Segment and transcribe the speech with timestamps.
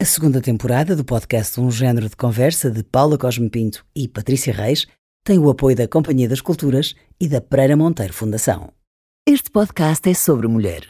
[0.00, 4.50] A segunda temporada do podcast Um Género de Conversa de Paula Cosme Pinto e Patrícia
[4.50, 4.86] Reis
[5.22, 8.70] tem o apoio da Companhia das Culturas e da Pereira Monteiro Fundação.
[9.28, 10.88] Este podcast é sobre mulheres.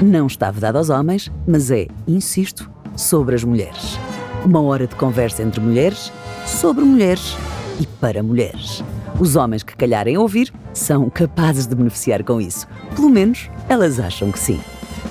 [0.00, 3.98] Não está vedado aos homens, mas é, insisto, sobre as mulheres.
[4.44, 6.12] Uma hora de conversa entre mulheres,
[6.46, 7.34] sobre mulheres
[7.80, 8.80] e para mulheres.
[9.18, 12.68] Os homens que calharem ouvir são capazes de beneficiar com isso.
[12.94, 14.60] Pelo menos elas acham que sim.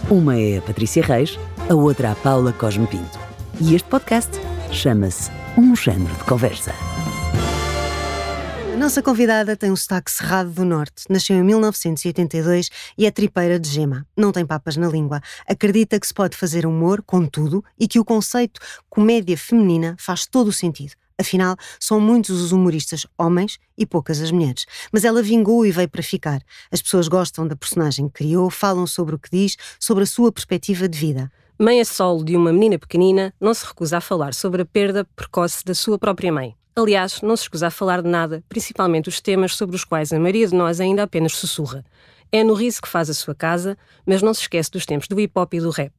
[0.10, 1.38] Uma é a Patrícia Reis,
[1.70, 3.25] a outra a Paula Cosme Pinto.
[3.62, 4.32] E este podcast
[4.70, 6.74] chama-se Um Género de Conversa.
[8.74, 11.06] A nossa convidada tem um sotaque cerrado do Norte.
[11.10, 14.06] Nasceu em 1982 e é tripeira de gema.
[14.16, 15.22] Não tem papas na língua.
[15.48, 20.26] Acredita que se pode fazer humor com tudo e que o conceito comédia feminina faz
[20.26, 20.92] todo o sentido.
[21.18, 24.66] Afinal, são muitos os humoristas homens e poucas as mulheres.
[24.92, 26.42] Mas ela vingou e veio para ficar.
[26.70, 30.30] As pessoas gostam da personagem que criou, falam sobre o que diz, sobre a sua
[30.30, 31.32] perspectiva de vida.
[31.58, 35.08] Mãe a solo de uma menina pequenina, não se recusa a falar sobre a perda
[35.16, 36.54] precoce da sua própria mãe.
[36.76, 40.20] Aliás, não se escusa a falar de nada, principalmente os temas sobre os quais a
[40.20, 41.86] maioria de nós ainda apenas sussurra.
[42.30, 45.18] É no riso que faz a sua casa, mas não se esquece dos tempos do
[45.18, 45.94] hip hop e do rap.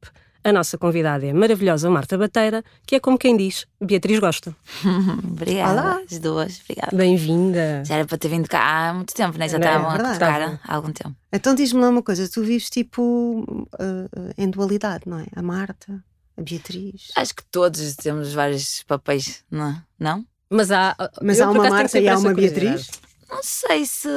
[0.47, 4.55] A nossa convidada é a maravilhosa Marta Bateira, que é como quem diz, Beatriz gosta.
[5.29, 6.01] obrigada, Olá.
[6.09, 6.95] as duas, obrigada.
[6.95, 7.83] Bem-vinda.
[7.85, 9.49] Já era para ter vindo cá há muito tempo, né?
[9.49, 10.13] Já Não é estavam a verdade.
[10.19, 11.13] tocar há algum tempo.
[11.33, 15.25] Então diz-me lá uma coisa: tu vives tipo uh, em dualidade, não é?
[15.35, 16.01] A Marta,
[16.37, 17.09] a Beatriz.
[17.17, 19.83] Acho que todos temos vários papéis, não é?
[19.99, 20.25] Não?
[20.49, 22.33] Mas há, Mas há uma Marta e há uma.
[22.33, 22.89] Beatriz?
[23.29, 24.07] Não sei se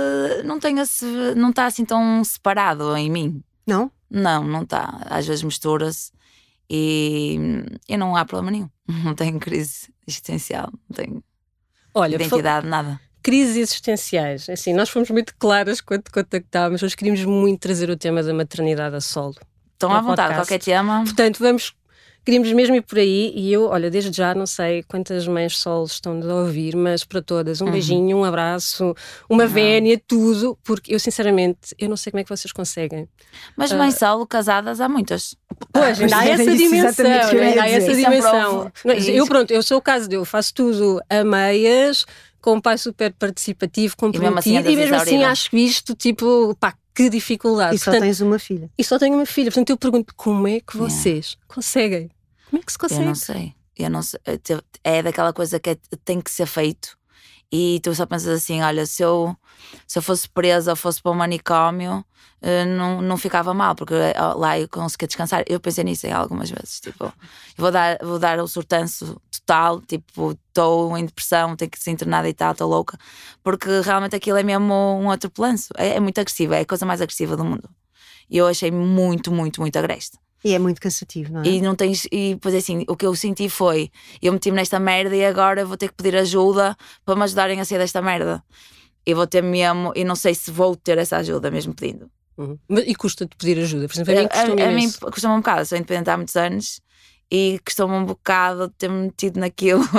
[0.45, 3.43] não tenho esse, não está assim tão separado em mim.
[3.67, 3.91] Não?
[4.09, 5.01] Não, não está.
[5.11, 6.13] Às vezes mistura-se
[6.71, 7.39] e,
[7.89, 8.69] e não há problema nenhum.
[9.05, 11.25] Não tenho crise existencial, não tenho
[11.95, 13.01] Olha, identidade, nada.
[13.23, 14.49] crises existenciais.
[14.49, 18.35] Assim, nós fomos muito claras quando te contactámos, nós queríamos muito trazer o tema da
[18.35, 19.35] maternidade a solo.
[19.75, 20.41] Estão à vontade, podcast.
[20.49, 21.03] qualquer tema.
[21.05, 21.75] Portanto, vamos.
[22.23, 25.93] Queríamos mesmo ir por aí e eu, olha, desde já não sei quantas mães solos
[25.93, 27.73] estão a ouvir, mas para todas, um Uhum.
[27.73, 28.95] beijinho, um abraço,
[29.29, 33.09] uma vénia, tudo, porque eu sinceramente, eu não sei como é que vocês conseguem.
[33.57, 35.35] Mas mãe solo, casadas, há muitas.
[35.73, 37.77] Pois, ainda há essa dimensão, eu ainda há dizer.
[37.77, 38.73] essa Isso é dimensão.
[38.97, 39.11] Isso.
[39.11, 42.05] eu, pronto, eu sou o caso de eu faço tudo a meias,
[42.41, 45.29] com um pai super participativo, comprometido, assim e mesmo assim exaurida.
[45.31, 47.77] acho isto, tipo, pá, que dificuldade.
[47.77, 48.71] E só Portanto, tens uma filha.
[48.79, 50.95] e só tenho uma filha, portanto eu pergunto como é que Yeah.
[50.95, 52.11] vocês conseguem?
[52.51, 53.05] Como é que se Eu consegue?
[53.05, 53.55] não sei.
[53.79, 54.21] Eu não sei.
[54.49, 56.99] Eu É daquela coisa que é- tem que ser feito.
[57.53, 59.37] E tu só pensas assim: olha, se eu,
[59.87, 62.05] se eu fosse presa ou fosse para um manicômio,
[62.43, 65.45] eh, não, não ficava mal, porque eh, lá eu conseguia descansar.
[65.49, 66.81] Eu pensei nisso em algumas vezes.
[66.81, 67.13] Tipo,
[67.57, 72.29] vou dar, vou dar o surtanço total, tipo, estou em depressão, tenho que ser internada
[72.29, 72.97] e tal, estou louca,
[73.43, 75.31] porque realmente aquilo é mesmo um outro.
[75.77, 77.69] É, é muito agressivo, é a coisa mais agressiva do mundo.
[78.31, 80.17] E eu achei muito, muito, muito agreste.
[80.45, 81.47] E é muito cansativo, não é?
[81.49, 82.07] E não tens.
[82.11, 83.91] E depois assim, o que eu senti foi:
[84.23, 87.65] eu meti-me nesta merda e agora vou ter que pedir ajuda para me ajudarem a
[87.65, 88.43] sair desta merda.
[89.07, 89.93] E vou ter mesmo.
[89.95, 92.11] E não sei se vou ter essa ajuda mesmo pedindo.
[92.39, 92.59] Uhum.
[92.69, 93.87] Mas- E custa-te pedir ajuda?
[93.87, 96.37] Por exemplo, a mim a, custa-me a mim custa-me um bocado, sou independente há muitos
[96.37, 96.81] anos
[97.31, 99.83] e custou-me um bocado de ter-me metido naquilo.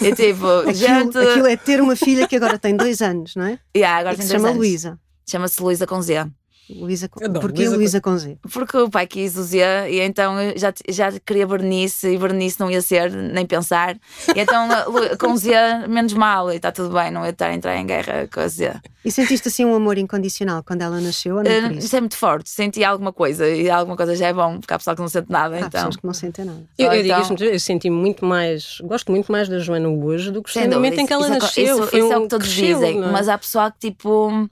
[0.00, 1.18] E, e tipo, Aquilo, gente.
[1.18, 3.58] aquilo é ter uma filha que agora tem dois anos, não é?
[3.76, 4.58] Yeah, agora e tem se dois chama anos.
[4.58, 5.00] Luísa.
[5.28, 6.30] Chama-se Luísa com Z.
[6.70, 7.08] Luísa.
[7.20, 8.38] Adoro, Porquê Luísa Luísa com Z?
[8.52, 9.58] Porque o pai quis o Z
[9.90, 13.96] e então eu já, já queria vernice e vernice não ia ser nem pensar.
[14.34, 14.68] E então
[15.18, 15.50] com Z
[15.88, 18.48] menos mal e está tudo bem, não ia estar a entrar em guerra com a
[18.48, 18.72] Z.
[19.04, 21.94] E sentiste assim um amor incondicional quando ela nasceu ou não Uh, isso?
[21.96, 24.94] é muito forte, senti alguma coisa e alguma coisa já é bom, porque há pessoal
[24.96, 25.56] que não sente nada.
[25.56, 26.62] Há então, pessoas que não sentem nada.
[26.78, 30.42] Eu, eu Então- digo eu senti muito mais, gosto muito mais da Joana hoje do
[30.42, 31.64] que no momento em que ela isso, nasceu.
[31.64, 33.06] Isso, Foi isso é um o que todos cresceu, dizem, é?
[33.10, 34.48] mas há pessoal que tipo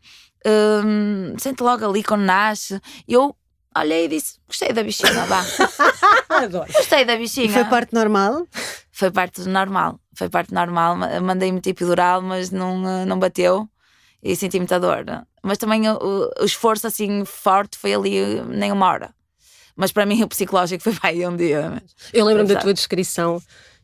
[0.47, 2.81] hum, sente logo ali quando nasce.
[3.07, 3.35] E eu
[3.77, 5.45] olhei e disse: gostei da bichinha, vá,
[6.29, 6.73] Adoro.
[6.73, 7.53] gostei da E bichinha.
[7.53, 8.47] foi parte normal?
[8.93, 10.97] Foi parte normal, foi parte normal.
[10.97, 13.69] Ma- Mandei-me tipo epidural, mas não, eh, não bateu
[14.23, 15.05] e senti muita dor.
[15.43, 19.15] Mas também o, o- esforço assim forte foi ali nem uma hora.
[19.77, 21.83] Mas para mim o psicológico foi vai um dia.
[22.13, 23.41] Eu lembro-me da tua descrição.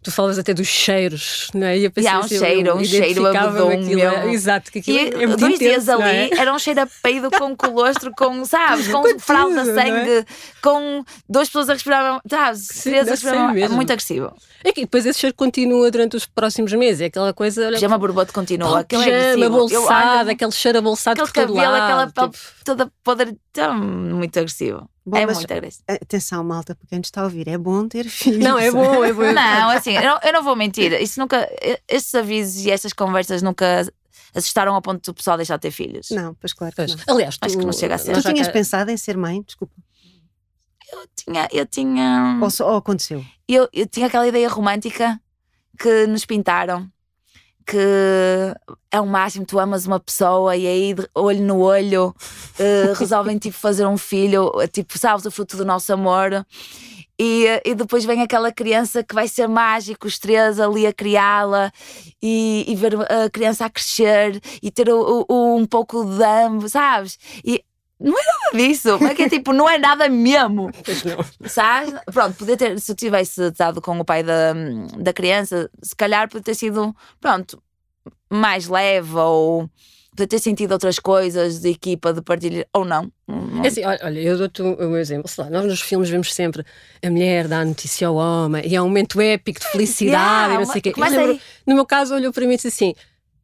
[0.06, 1.78] Tu falas até dos cheiros, não é?
[1.78, 4.28] E E há um assim, cheiro, um cheiro aquilo, mesmo.
[4.28, 6.30] Exato, que aquilo E é muito dois intenso, dias ali é?
[6.38, 9.82] era um cheiro a peido com colostro, com, sabes, com, Com fralda, tudo, é?
[9.82, 10.26] sangue,
[10.62, 13.74] com duas pessoas a respirar, sabes, Sim, três a respirar, mesmo.
[13.74, 14.32] muito agressivo.
[14.62, 17.00] É que depois esse cheiro continua durante os próximos meses.
[17.00, 17.66] É aquela coisa.
[17.66, 19.34] Olha, Pijama borbote continua, aquele é.
[19.34, 22.12] Eu bolsada, aquele cheiro abolsado aquele por todo cabelo, aquela lado.
[22.12, 24.88] pele tipo, toda podre, tão muito agressivo.
[25.08, 25.84] Bom, é mas- muito agressivo.
[25.88, 28.42] Atenção, malta, porque quem nos está a ouvir, é bom ter filhos.
[28.42, 29.32] Não, é bom, é bom.
[29.32, 30.92] Não, assim, eu não, eu não vou mentir.
[31.00, 31.48] Isso nunca,
[31.86, 33.86] estes avisos e estas conversas nunca
[34.34, 36.10] assustaram ao ponto do pessoal deixar de ter filhos.
[36.10, 36.96] Não, pois claro que Pois.
[37.06, 37.14] não.
[37.14, 38.14] Aliás, tu, Acho que não chega a ser.
[38.14, 39.42] Tu tinhas pensado em ser mãe?
[39.42, 39.72] Desculpa.
[40.92, 41.48] Eu tinha.
[41.52, 42.38] Eu tinha.
[42.42, 43.24] Ou, só, ou aconteceu?
[43.48, 45.20] Eu, eu tinha aquela ideia romântica
[45.78, 46.90] que nos pintaram.
[47.66, 48.54] Que
[48.92, 52.14] é o máximo, tu amas uma pessoa e aí, olho no olho,
[52.60, 56.46] uh, resolvem tipo fazer um filho, tipo, sabes, o fruto do nosso amor.
[57.18, 61.72] E, e depois vem aquela criança que vai ser mágico, os três ali a criá-la
[62.22, 66.72] e, e, ver a criança a crescer e ter o, o, um pouco de ambos,
[66.72, 67.18] sabes?
[67.42, 67.64] E
[67.98, 70.70] não é nada disso, é que é tipo, não é nada mesmo.
[71.46, 71.94] Sabes?
[72.12, 74.52] Pronto, podia ter, se eu tivesse estado com o pai da,
[74.98, 77.62] da criança, se calhar podia ter sido, pronto,
[78.30, 79.68] mais leve ou
[80.10, 83.12] poder ter sentido outras coisas de equipa, de partilha, ou não.
[83.62, 85.28] É assim, olha, eu dou-te o meu exemplo.
[85.28, 86.64] Sei lá, nós nos filmes vemos sempre
[87.04, 90.54] a mulher dá a notícia ao homem e é um momento épico de felicidade Yeah,
[90.54, 90.92] e não sei o quê.
[90.96, 92.94] Eu lembro- no meu caso, olhou para mim e disse assim: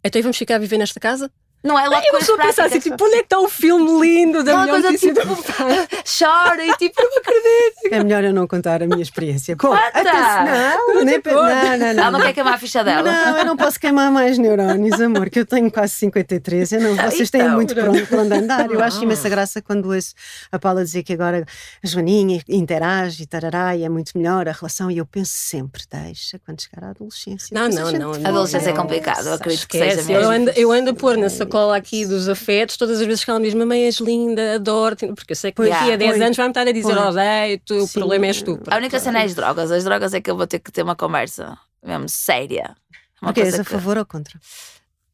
[0.02, 1.30] então vamos ficar a viver nesta casa?
[1.62, 4.00] Não é logo eu estou a pensar assim, tipo, onde é que está o filme
[4.00, 5.20] lindo da melhor coisa tipo,
[6.18, 7.94] chora e tipo, não acredito.
[7.94, 9.56] É melhor eu não contar a minha experiência.
[9.56, 9.82] Com, Conta!
[9.94, 11.86] Atenção, não, nem, pe- não, não, não.
[11.86, 13.02] Ela não quer queimar a ficha dela.
[13.02, 16.72] Não, eu não posso queimar mais neurónios, amor, que eu tenho quase 53.
[16.72, 17.54] Eu não, vocês têm Então.
[17.54, 18.70] muito por onde, por onde andar.
[18.70, 20.14] Eu acho imensa graça quando ouço
[20.50, 21.44] a Paula dizer que agora
[21.82, 24.90] a Joaninha interage e tarará e é muito melhor a relação.
[24.90, 27.48] E eu penso sempre, deixa quando chegar à adolescência.
[27.52, 28.26] Não, não, não, não.
[28.26, 30.32] A adolescência é Não, complicado, eu acredito que seja eu mesmo.
[30.32, 33.38] ando, eu ando a pôr na sacola aqui dos afetos todas as vezes que ela
[33.38, 36.22] me diz mamãe és linda, adoro porque eu sei que daqui a 10 põe.
[36.24, 38.58] anos vai-me estar a dizer odeio-te, o problema és tu.
[38.70, 39.70] A única cena é as drogas.
[39.70, 42.74] As drogas é que eu vou ter que ter uma conversa mesmo séria.
[43.20, 44.40] Uma Porque és a que- favor ou contra?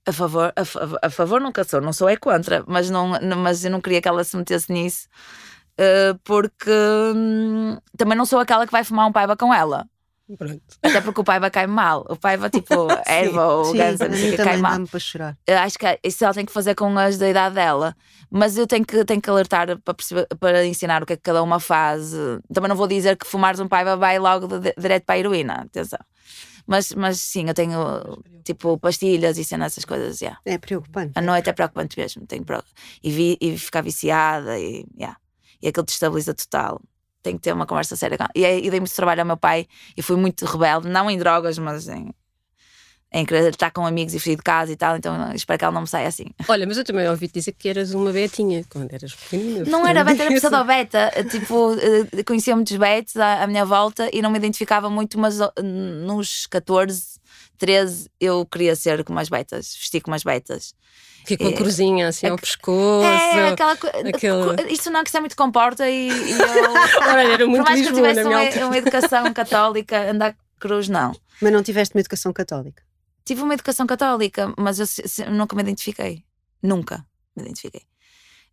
[0.06, 3.62] A favor, a, a favor nunca sou, não sou é contra, mas, não, não- mas
[3.64, 5.06] eu não queria que ela se metesse nisso,
[5.76, 6.70] eh, porque
[7.14, 9.86] hum, também não sou aquela que vai fumar um paiva com ela.
[10.36, 10.60] Pronto.
[10.82, 12.04] Até porque o paiva cai mal.
[12.08, 12.74] O paiva, tipo,
[13.06, 14.86] erva ou ganza, não sei que, cai mal.
[14.86, 15.38] para chorar.
[15.46, 17.96] Eu acho que isso ela tem que fazer com as da idade dela.
[18.30, 21.22] Mas eu tenho que, tenho que alertar para, perceber- para ensinar o que é que
[21.22, 22.12] cada uma faz.
[22.52, 25.18] Também não vou dizer que fumares um paiva vai logo de- de- direto para a
[25.18, 25.98] heroína, atenção.
[26.66, 27.78] Mas, mas sim, eu tenho
[28.44, 30.38] tipo pastilhas e cenas, essas coisas, yeah.
[30.44, 31.12] É preocupante.
[31.14, 32.26] A noite é preocupante mesmo.
[32.26, 32.62] Tenho pro-
[33.02, 35.16] e, vi, e ficar viciada e, yeah.
[35.62, 36.78] e aquilo destabiliza total.
[37.22, 38.16] Tenho que ter uma conversa séria.
[38.16, 38.24] com.
[38.34, 39.66] E, e dei muito trabalho ao meu pai
[39.96, 42.10] e fui muito rebelde, não em drogas, mas em,
[43.12, 44.96] em querer estar com amigos e fugir de casa e tal.
[44.96, 46.26] Então espero que ela não me saia assim.
[46.48, 49.64] Olha, mas eu também ouvi dizer que eras uma betinha quando eras pequenina.
[49.66, 51.10] Não era beta, era portanto, pseudo beta.
[51.30, 55.40] Tipo, eh, conhecia muitos betos à, à minha volta e não me identificava muito, mas
[55.40, 57.17] oh, nos 14,
[57.58, 60.74] 13 eu queria ser como as betas, vestir como as betas.
[61.26, 63.04] Que com a cruzinha assim ao pescoço.
[63.06, 63.98] É, aquela coisa.
[64.08, 66.70] aquele- Isto não é que se é muito comporta e, e eu.
[67.06, 68.66] Olha, era muito Por mais que eu tivesse uma, altura.
[68.66, 71.12] uma educação católica, andar cruz, não.
[71.42, 72.82] Mas não tiveste uma educação católica.
[73.26, 76.24] Tive uma educação católica, mas eu nunca me identifiquei.
[76.62, 77.04] Nunca
[77.36, 77.82] me identifiquei.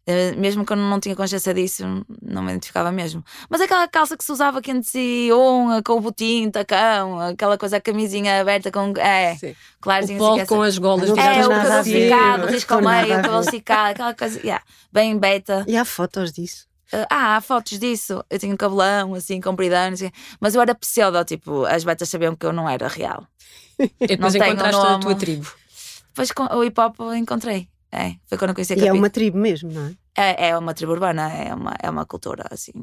[0.08, 1.84] Eh, mesmo que eu não tinha consciência disso,
[2.22, 3.24] não me identificava mesmo.
[3.50, 7.78] Mas aquela calça que se usava quente e unha, com o botinho, tacão, aquela coisa,
[7.78, 8.94] a camisinha aberta com.
[8.98, 9.56] É, Sim.
[9.82, 12.04] claro, O polo com as golas Não É, o cabelo ver.
[12.04, 13.44] secado, o risco ao meio, o cabelo
[13.90, 14.64] aquela coisa, yeah,
[14.94, 15.66] bem beta.
[15.68, 16.68] E há fotos disso.
[16.94, 18.24] Uh, ah, há fotos disso.
[18.30, 20.12] Eu tinha um cabelão assim, compridão, sei.
[20.40, 23.26] mas eu era pseudo, tipo, as betas sabiam que eu não era real.
[23.80, 25.52] E depois não tenho encontraste a tua tribo.
[26.10, 27.68] Depois com o hip hop eu encontrei.
[27.98, 29.96] É, foi quando eu conheci a E é uma tribo mesmo, não é?
[30.18, 32.74] É, é uma tribo urbana, é uma, é uma cultura assim,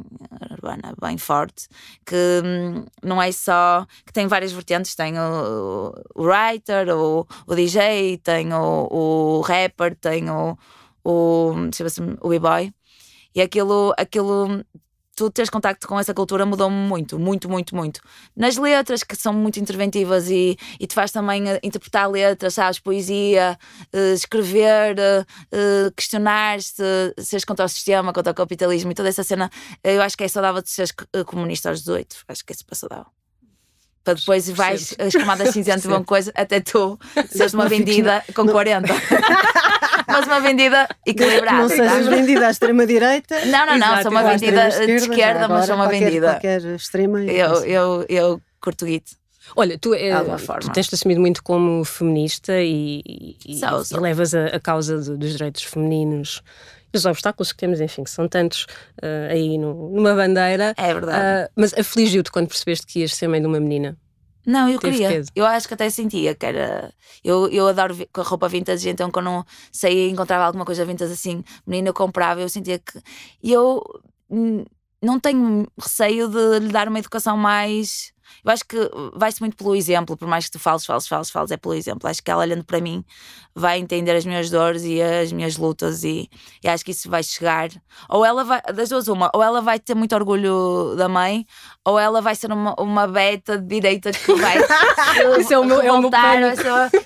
[0.51, 1.69] urbana bem forte,
[2.07, 3.87] que hum, não é só.
[4.07, 9.95] que tem várias vertentes, tem o, o writer, o, o DJ, tem o, o rapper,
[9.97, 10.57] tem o,
[11.05, 12.73] o, chama-se o b-boy.
[13.35, 14.65] E aquilo, aquilo,
[15.15, 18.01] tu teres contacto com essa cultura mudou-me muito, muito, muito, muito.
[18.35, 22.79] Nas letras, que são muito interventivas e, e te faz também eh, interpretar letras, sabes?
[22.81, 23.59] Poesia,
[23.93, 26.83] eh, escrever, eh, questionar-se,
[27.19, 29.51] seres contra o sistema, contra o capitalismo e toda essa cena.
[29.85, 32.17] Eu acho que é saudável de seres co- comunista aos 18.
[32.29, 33.07] Acho que é super saudável.
[34.05, 36.99] Para depois vais, as camadas cinzentas vão coisa, até tu
[37.31, 38.89] seres uma vendida com 40.
[40.13, 41.59] Mas uma vendida equilibrada.
[41.59, 42.11] não sejas tá?
[42.11, 43.45] vendida à extrema-direita.
[43.47, 46.31] Não, não, não, Exato, sou uma vendida de esquerda, mas sou uma vendida.
[46.35, 47.21] Qualquer extrema.
[47.25, 49.13] é Eu, eu, eu curto guito.
[49.57, 49.91] Olha, tu,
[50.39, 50.61] forma.
[50.61, 53.99] tu tens-te assumido muito como feminista e, e, Sou, sou.
[53.99, 56.41] e levas a, a causa de- dos direitos femininos
[56.95, 58.67] e os obstáculos que temos, enfim, que são tantos
[59.03, 60.75] eh, aí no- numa bandeira.
[60.77, 61.19] É verdade.
[61.19, 63.97] Ah, mas afligiu-te quando percebeste que ias ser mãe de uma menina?
[64.47, 65.09] Não, eu Teve queria.
[65.09, 65.31] peso.
[65.35, 66.93] Eu acho que até sentia que era.
[67.23, 70.85] Eu, eu adoro com a roupa vintage, então quando não saía e encontrava alguma coisa
[70.85, 73.01] vintage assim, menina, eu comprava, eu sentia que.
[73.43, 73.83] E eu
[74.29, 74.65] hum,
[75.01, 78.13] não tenho receio de lhe dar uma educação mais.
[78.45, 78.77] Eu acho que
[79.15, 82.09] vai-se muito pelo exemplo, por mais que tu fales, fales, fales, fales, é pelo exemplo.
[82.09, 83.05] Acho que ela olhando para mim
[83.55, 86.29] vai entender as minhas dores e as minhas lutas e,
[86.65, 87.69] e acho que isso vai chegar.
[88.09, 91.47] Ou ela vai, das duas uma, ou ela vai ter muito orgulho da mãe,
[91.85, 94.57] ou ela vai ser uma, uma beta de direita que vai
[95.39, 96.11] Isso é o meu, é o meu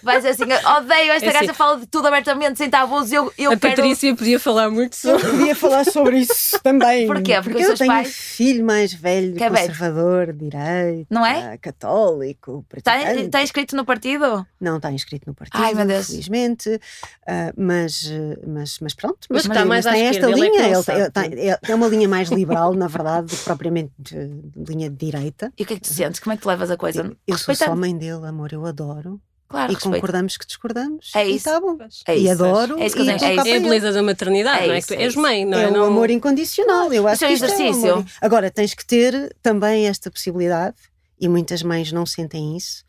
[0.02, 1.54] vai, ser, assim, odeio esta É gaja, assim.
[1.54, 3.76] fala de tudo abertamente, sem tabus, eu, eu A quero...
[3.76, 5.36] Patrícia podia falar muito Eu sobre.
[5.38, 7.06] podia falar sobre isso também.
[7.06, 7.34] Porquê?
[7.42, 9.66] Porque os eu seus tenho pais- um filho mais velho, Que é velho.
[9.68, 11.52] conservador, direito, Não é?
[11.54, 13.26] ah, católico, Está praticante.
[13.26, 14.46] está inscrito no partido?
[14.60, 16.06] Não está inscrito no partido, Ai, meu Deus.
[16.06, 16.80] felizmente.
[17.26, 18.10] ah, mas,
[18.46, 19.18] mas, mas pronto.
[19.30, 20.62] Mas está mais à tem esta esquerda, ele é linha.
[20.62, 24.28] não ele tem- é- uma linha mais liberal, na verdade, do que propriamente eh,
[24.68, 25.52] linha de direita.
[25.58, 26.20] E o que é que tu sentes?
[26.20, 27.10] Como é que tu levas a coisa?
[27.26, 29.20] Eu sou só mãe dele, amor, eu adoro.
[29.48, 29.94] Claro, e respeito.
[29.94, 31.12] concordamos que discordamos.
[31.14, 31.48] É e isso.
[31.48, 31.78] está bom.
[32.08, 32.32] É e isso.
[32.32, 32.80] adoro.
[32.80, 33.46] É isso que eu e tenho- é isso.
[33.48, 34.78] É a beleza da maternidade, É não é?
[34.78, 35.62] isso, Que tu é és mãe, não é?
[35.62, 36.92] É o Não- amor incondicional.
[36.92, 37.92] Eu acho Isso é que isto é um exercício.
[37.92, 38.04] amor.
[38.20, 40.74] Agora, tens que ter também esta possibilidade,
[41.20, 42.84] e muitas mães não sentem isso,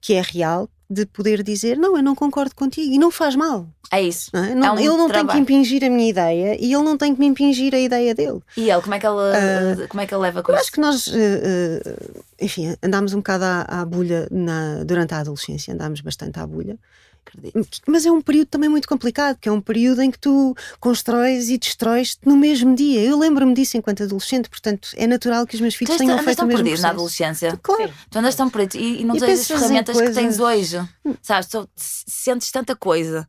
[0.00, 3.66] que é real, de poder dizer: Não, eu não concordo contigo, e não faz mal.
[3.92, 4.30] É isso.
[4.32, 4.54] Não é?
[4.54, 5.40] Não- um ele não tem que trabalho.
[5.40, 8.40] impingir a minha ideia e ele não tem que me impingir a ideia dele.
[8.56, 10.62] E ele, como é que ele, como é que ele leva com Eu isso?
[10.62, 11.96] acho que nós, eh,
[12.40, 16.78] enfim, andámos um bocado à, à bulha na- durante a adolescência, andámos bastante à bulha.
[17.26, 17.80] Acredito.
[17.86, 21.48] Mas é um período também muito complicado, que é um período em que tu constróis
[21.48, 23.00] e destróis no mesmo dia.
[23.02, 26.24] Eu lembro-me disso enquanto adolescente, portanto é natural que os meus Tu filhos andas tenham
[26.24, 27.22] feito o mesmo perdido na processo.
[27.24, 27.60] adolescência.
[27.62, 27.92] Claro.
[28.10, 30.88] Tu andas tão perdido e, e não E tens as ferramentas que tens coisas- hoje.
[31.22, 31.48] Sabes?
[31.48, 33.28] Tu sentes tanta coisa.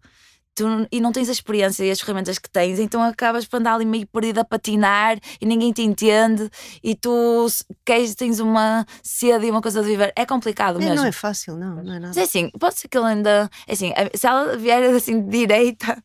[0.53, 3.75] Tu, e não tens a experiência e as ferramentas que tens, então acabas por andar
[3.75, 6.49] ali meio perdido a patinar e ninguém te entende
[6.83, 7.47] e tu
[7.85, 10.11] queres, tens uma sede e uma coisa de viver.
[10.13, 10.95] É complicado É, mesmo.
[10.97, 12.19] não é fácil, não, não é Mas nada.
[12.19, 13.49] é assim, pode ser que ele ainda.
[13.65, 16.03] é Assim, se ela vier assim de direita,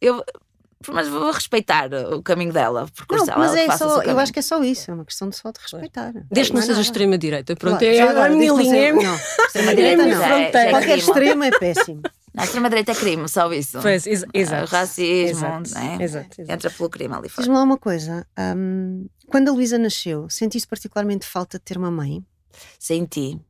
[0.00, 0.22] eu.
[0.92, 4.38] Mas vou respeitar o caminho dela, percurso Não, mas ela é só, eu acho que
[4.38, 6.12] é só isso, é uma questão de só de respeitar.
[6.30, 7.56] Desde que não é seja extrema-direita.
[7.56, 8.92] Pronto, Claro, é já a agora, minha não linha.
[8.92, 9.16] Não,
[9.46, 12.02] Extrema-direita É já é- é qualquer extremo é péssimo.
[12.34, 13.78] Não, a extrema-direita é crime, só isso.
[13.80, 14.64] Pois, ex- exato.
[14.64, 15.98] O racismo, Exato, né?
[16.00, 16.52] exato, exato.
[16.52, 17.42] Entra pelo crime ali fora.
[17.42, 18.26] Diz-me lá uma coisa.
[18.56, 22.24] hum, quando a Luísa nasceu, sentiste particularmente falta de ter uma mãe?
[22.78, 23.40] Senti.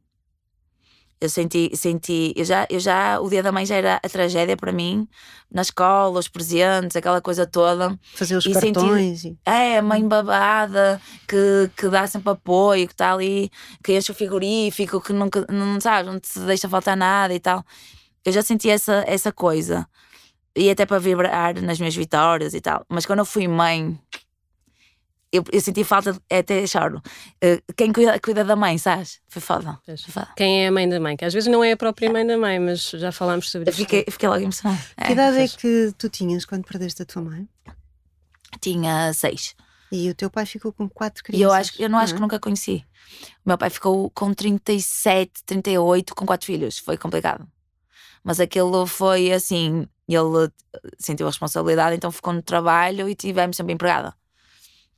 [1.20, 4.56] Eu senti, senti, eu já, eu já, o dia da mãe já era a tragédia
[4.58, 5.08] para mim,
[5.50, 7.98] na escola, os presentes, aquela coisa toda.
[8.14, 9.38] Fazer os E cartões e...
[9.46, 13.50] É, a mãe babada, que, que dá sempre apoio, que está ali,
[13.82, 17.64] que enche o frigorífico, que nunca, não sabes, não te deixa faltar nada e tal.
[18.24, 19.86] Eu já senti essa, essa coisa.
[20.56, 22.84] E até para vibrar nas minhas vitórias e tal.
[22.88, 23.98] Mas quando eu fui mãe,
[25.32, 27.02] eu, eu senti falta, de- é, até choro.
[27.40, 29.20] Eh, Quem cuida, cuida da mãe, sabes?
[29.26, 29.80] Foi foda.
[29.84, 30.28] Foi foda.
[30.36, 31.16] Quem é a mãe da mãe?
[31.16, 33.78] Que às vezes não é a própria mãe da mãe, mas já falámos sobre isso.
[33.80, 34.80] fiquei, fiquei logo emocionada.
[35.06, 37.48] Que idade é que tu tinhas quando perdeste a tua mãe?
[38.60, 39.54] Tinha seis.
[39.90, 41.44] E o teu pai ficou com quatro E crianças.
[41.44, 42.16] eu, acho, eu não acho é?
[42.16, 42.84] que nunca conheci.
[43.44, 46.78] O meu pai ficou com 37, 38, com quatro filhos.
[46.78, 47.46] Foi complicado.
[48.24, 50.50] Mas aquilo foi assim: ele
[50.98, 54.14] sentiu a responsabilidade, então ficou no trabalho e tivemos sempre empregada.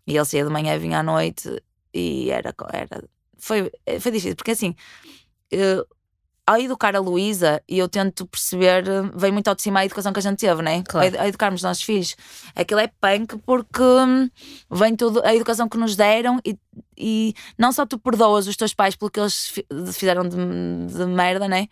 [0.06, 2.54] E ele saía de manhã, vinha à noite e era.
[2.72, 3.04] era
[3.38, 4.74] foi, foi difícil, porque assim.
[6.46, 8.84] Ao educar a Luísa, e eu tento perceber,
[9.14, 10.82] vem muito ao de cima a educação que a gente teve, né?
[10.86, 11.18] Claro.
[11.18, 12.14] Ao educarmos os nossos filhos.
[12.54, 14.30] Aquilo é punk porque hum,
[14.70, 16.56] vem tudo, a educação que nos deram e,
[16.96, 21.04] e não só tu perdoas os teus pais pelo que eles fi- fizeram de, de
[21.06, 21.66] merda, né?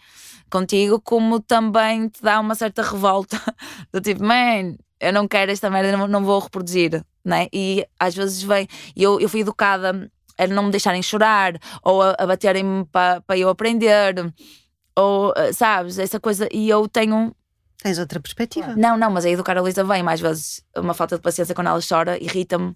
[0.50, 3.40] Contigo, como também te dá uma certa revolta
[3.92, 7.46] do tipo, man, eu não quero esta merda, não, não vou reproduzir, né?
[7.52, 8.66] E às vezes vem,
[8.96, 13.38] e eu, eu fui educada a não me deixarem chorar ou a, a baterem-me para
[13.38, 14.32] eu aprender.
[14.96, 16.48] Ou, eh, sabes, essa coisa.
[16.52, 17.34] E eu tenho
[17.82, 18.74] Tens outra perspectiva.
[18.76, 21.66] não, não, mas a educar a Luísa vem mais vezes uma falta de paciência quando
[21.68, 22.74] ela chora, irrita-me.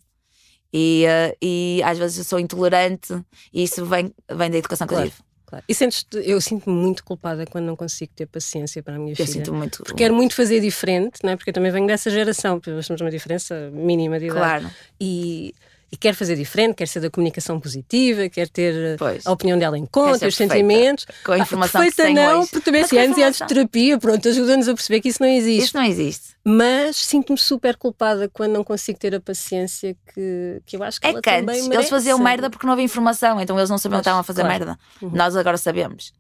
[0.73, 3.15] E, eh, e às vezes eu sou intolerante
[3.53, 5.07] e isso vem, vem da educação que Claro.
[5.07, 5.23] eu tive.
[5.47, 5.65] Claro.
[5.67, 9.17] E sentes eu sinto-me muito culpada quando não consigo ter paciência para a minha Eu
[9.17, 9.29] filha.
[9.29, 9.79] sinto muito.
[9.79, 11.37] Porque quero muito fazer diferente, não é?
[11.37, 14.41] porque eu também venho dessa geração, porque nós temos uma diferença mínima de idade.
[14.67, 14.71] Claro,
[15.01, 15.55] E,
[15.91, 19.27] e quero fazer diferente, quero ser da comunicação positiva, quero ter eh, pois.
[19.27, 21.07] a opinião dela em Quer conta, os perfeita, sentimentos.
[21.25, 22.51] Com a Ah, informação que se perfeita tem não, hoje.
[22.51, 25.29] porque também se anos e anos de terapia, pronto, ajuda-nos a perceber que isso não
[25.31, 25.65] existe.
[25.65, 26.29] Isso não existe.
[26.45, 31.07] Mas sinto-me super culpada quando não consigo ter a paciência que, que eu acho que
[31.07, 31.73] É ela que também merece.
[31.75, 34.43] eles faziam merda porque não havia informação, então eles não sabiam que estavam a fazer
[34.43, 34.59] claro.
[34.67, 34.79] merda.
[35.01, 35.11] Uhum.
[35.15, 36.13] Nós agora sabemos.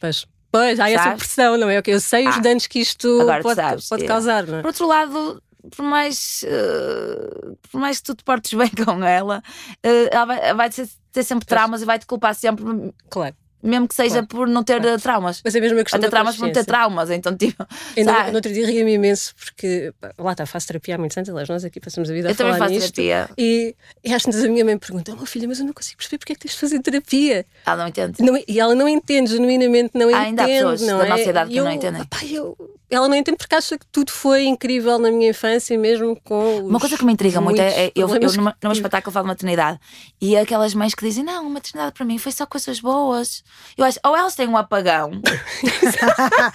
[0.00, 1.82] Pois, pois há essa pressão, não é?
[1.86, 3.08] Eu sei os Ah, danos que isto
[3.42, 4.06] pode, sabes, pode é.
[4.06, 4.60] causar, não é?
[4.60, 9.42] Por outro lado, por mais, eh, por mais que tu te portes bem com ela,
[9.82, 12.64] eh, ela vai, vai ter sempre traumas e vai te culpar sempre
[13.08, 13.36] Claro.
[13.64, 14.26] Mesmo que seja Claro.
[14.26, 15.00] por não ter Claro.
[15.00, 15.40] traumas.
[15.44, 17.66] Mas é mesmo a questão Até traumas por não ter traumas, então tipo.
[17.96, 18.30] Ainda sabe?
[18.30, 21.64] no outro dia ria-me imenso porque lá está, faço terapia há muitos anos, aliás, nós
[21.64, 22.94] aqui passamos a vida Eu a também falar faço nisto.
[22.94, 23.30] terapia.
[23.38, 26.18] E, e às vezes a minha mãe pergunta: oh, filha, mas eu não consigo perceber
[26.18, 27.46] porque é que tens de fazer terapia.
[27.66, 28.22] Ela não entende.
[28.22, 30.58] Não- e ela não entende, genuinamente não Há ainda há entende.
[30.62, 31.08] pessoas não da é?
[31.08, 32.02] nossa idade que E não eu- entendem.
[32.02, 32.56] opá, eu-
[32.90, 36.58] ela não entende porque acha que tudo foi incrível na minha infância, mesmo com.
[36.60, 39.24] Uma coisa que me intriga muito é, é eu, eu problemas numa, numa espetáculo falo
[39.24, 39.80] de maternidade
[40.20, 43.42] e aquelas mães que dizem: Não, maternidade para mim foi só coisas boas.
[43.76, 45.10] Eu acho, ou elas têm um apagão,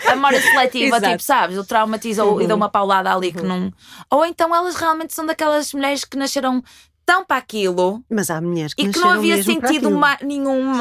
[0.07, 1.11] a memória seletiva, Exato.
[1.11, 2.47] tipo, sabes, o traumatiza ou- e Uhum.
[2.49, 3.71] dá uma paulada ali que não.
[4.09, 6.63] Ou então elas realmente são daquelas mulheres que nasceram
[7.05, 10.75] tão para aquilo Mas há mulheres que e que não havia sentido ma- nenhum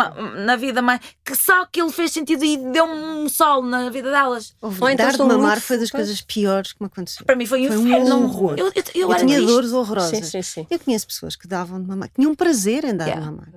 [0.45, 1.01] na vida mais.
[1.25, 4.55] que só aquilo fez sentido e deu um sol na vida delas.
[4.61, 7.25] Houve- Ou então Dar de mamar muito foi das coisas piores que me aconteceu.
[7.25, 8.25] Para mim foi um Foi um inferno.
[8.25, 8.55] horror.
[8.59, 9.53] Eu, eu, eu, Eu era tinha triste.
[9.55, 10.11] dores horrorosas.
[10.19, 10.67] Sim, sim, sim.
[10.71, 13.25] Eu conheço pessoas que davam de mamar, que tinham prazer em dar Yeah.
[13.25, 13.49] de mamar.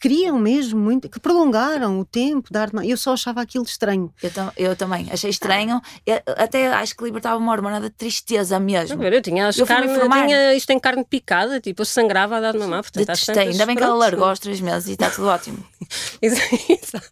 [0.00, 2.88] Que queriam mesmo muito, que prolongaram o tempo de dar de mamar.
[2.88, 4.10] Eu só achava aquilo estranho.
[4.22, 8.96] Eu, eu também achei estranho, Eu- até acho que libertava uma hormona de tristeza mesmo.
[8.96, 12.38] Não, eu tinha, as Eu carne, eu tinha isto em carne picada, tipo, eu sangrava
[12.38, 14.00] a dar de mamar, portanto, Detestei, tantas, ainda bem que ela pronto.
[14.00, 15.62] largou aos três meses e está tudo ótimo.
[16.22, 17.02] Exato.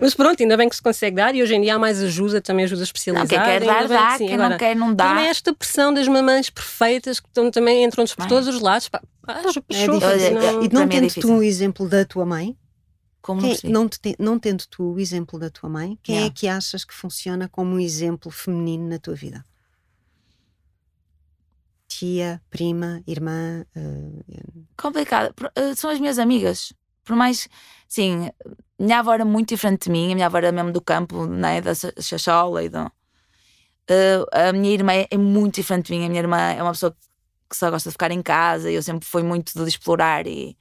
[0.00, 2.40] Mas pronto, ainda bem que se consegue dar e hoje em dia há mais ajuda,
[2.40, 3.28] também ajuda Não, especializada.
[3.28, 4.26] quem quer dar, bem que dá, sim.
[4.26, 5.08] quem Agora, não quer, não dá.
[5.10, 8.28] Também esta pressão das mamães perfeitas que estão, também entram-nos por Bem.
[8.28, 8.88] todos os lados.
[8.88, 11.22] Pá, É não- E não é tendo difícil.
[11.22, 12.56] tu o exemplo da tua mãe,
[13.20, 16.32] Como não quem- não, te não tendo tu o exemplo da tua mãe, quem Yeah.
[16.32, 19.44] é que achas que funciona como um exemplo feminino na tua vida?
[21.88, 24.22] Tia, prima, irmã, eh,
[24.76, 25.34] Complicado.
[25.54, 26.72] Eh, São as minhas amigas.
[27.04, 27.48] Por mais,
[27.86, 28.30] sim,
[28.78, 31.60] minha avó era muito diferente de mim, a minha avó era mesmo do campo, né,
[31.60, 32.90] da Chachola e do...
[33.88, 36.06] Eh, a minha irmã é muito diferente de mim.
[36.06, 36.98] A minha irmã é uma pessoa que
[37.56, 40.56] só gosta de ficar em casa e eu sempre fui muito de explorar e,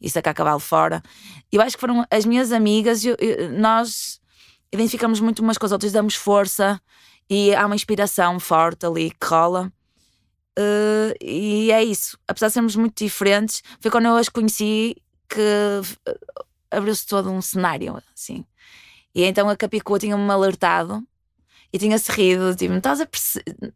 [0.00, 1.02] e sacar cavalo fora.
[1.52, 4.20] Eu acho que foram as minhas amigas, eu- eu- nós
[4.72, 6.80] identificamos muito umas com as outras, damos força
[7.30, 9.72] e há uma inspiração forte ali que rola.
[10.58, 12.18] Eh, e é isso.
[12.26, 14.96] Apesar de sermos muito diferentes, foi quando eu as conheci
[15.28, 16.18] que eh,
[16.70, 18.44] abriu-se todo um cenário, assim.
[19.14, 21.02] E então a Capicua tinha-me alertado
[21.72, 23.74] e tinha-se rido, tipo, estás a perceber.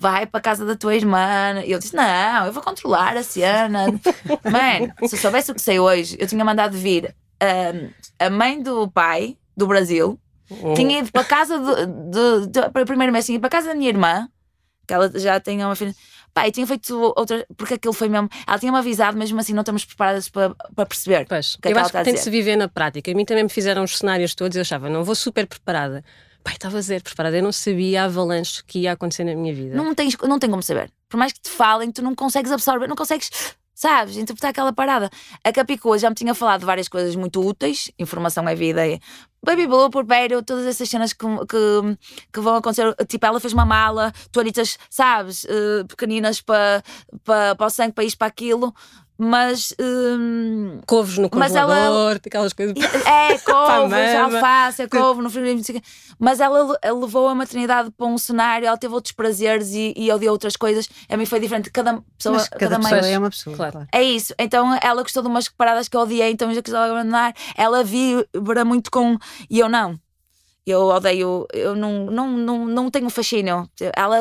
[0.00, 1.60] Vai para a casa da tua irmã.
[1.64, 3.86] E eu disse: Não, eu vou controlar a cena.
[4.50, 7.88] Mano, se eu soubesse o que sei hoje, eu tinha mandado vir ahm,
[8.18, 10.18] a mãe do pai do Brasil,
[10.50, 10.72] Uhum.
[10.74, 13.48] tinha ido para a casa do, do, do- para o primeiro mês, tinha ido para
[13.48, 14.26] a casa da minha irmã,
[14.86, 15.94] que ela já tinha uma filha.
[16.46, 18.28] E tinha feito outra, porque aquilo foi mesmo.
[18.46, 21.26] Ela tinha-me avisado, mesmo assim não estamos preparadas para, para perceber.
[21.28, 23.10] Pois, que é eu que acho que tem de se viver na prática.
[23.10, 26.04] A mim também me fizeram os cenários todos e eu achava, não vou super preparada.
[26.48, 27.36] Pai, estava zero preparada.
[27.36, 29.76] Eu não sabia a avalanche que ia acontecer na minha vida.
[29.76, 30.90] Não tens, não tem como saber.
[31.06, 33.30] Por mais que te falem, tu não consegues absorver, não consegues,
[33.74, 35.10] sabes, interpretar aquela parada.
[35.44, 38.98] A Capicua já me tinha falado de várias coisas muito úteis, informação é vida, e
[39.44, 41.98] Baby Blue, Porpério, todas essas cenas que, que,
[42.32, 42.94] que vão acontecer.
[43.06, 46.82] Tipo, ela fez uma mala, toalhitas, sabes, eh, pequeninas para
[47.24, 48.74] pa, para o sangue, para isto, para aquilo,
[49.18, 49.74] mas.
[49.80, 52.76] hum, Couves no Mas ela- congelador, aquelas coisas.
[53.04, 55.86] é, couves, alface, é couve no frigorífico, não sei o quê.
[56.18, 60.10] Mas ela, ela levou a maternidade para um cenário, ela teve outros prazeres e, e
[60.12, 60.88] odiou outras coisas.
[61.08, 61.70] A mim foi diferente.
[61.70, 62.92] Cada pessoa, mas cada, cada mãe.
[62.92, 63.86] pessoa é uma pessoa, Claro.
[63.92, 64.32] É isso.
[64.38, 67.34] Então ela gostou de umas paradas que eu odiei, então eu já quis abandonar.
[67.56, 69.16] Ela vibra muito com.
[69.50, 69.98] E eu não.
[70.70, 73.68] Eu odeio, eu não, não, não, não tenho fascínio.
[73.94, 74.18] Ela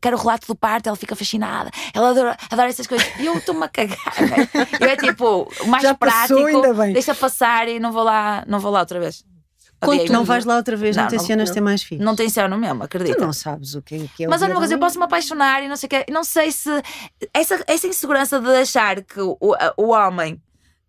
[0.00, 1.70] quer o relato do parto, ela fica fascinada.
[1.92, 3.06] Ela adora, adora essas coisas.
[3.18, 3.98] E eu estou-me a cagar.
[4.20, 4.48] né?
[4.80, 6.92] Eu é tipo, o mais Já prático, passou, ainda bem.
[6.92, 9.24] deixa passar e não vou lá, não vou lá outra vez.
[9.78, 10.24] Contudo, Não mesmo.
[10.24, 12.02] vais lá outra vez, não, Não, não, tencionas ter mais filhos.
[12.04, 13.18] Não tem céu no mesmo, acredita.
[13.18, 14.98] Tu não sabes o que, o que é o Mas olha uma coisa, eu posso
[14.98, 16.06] me apaixonar e não sei o quê.
[16.10, 16.70] Não sei se.
[17.32, 19.36] Essa, essa insegurança de achar que o,
[19.76, 20.40] o homem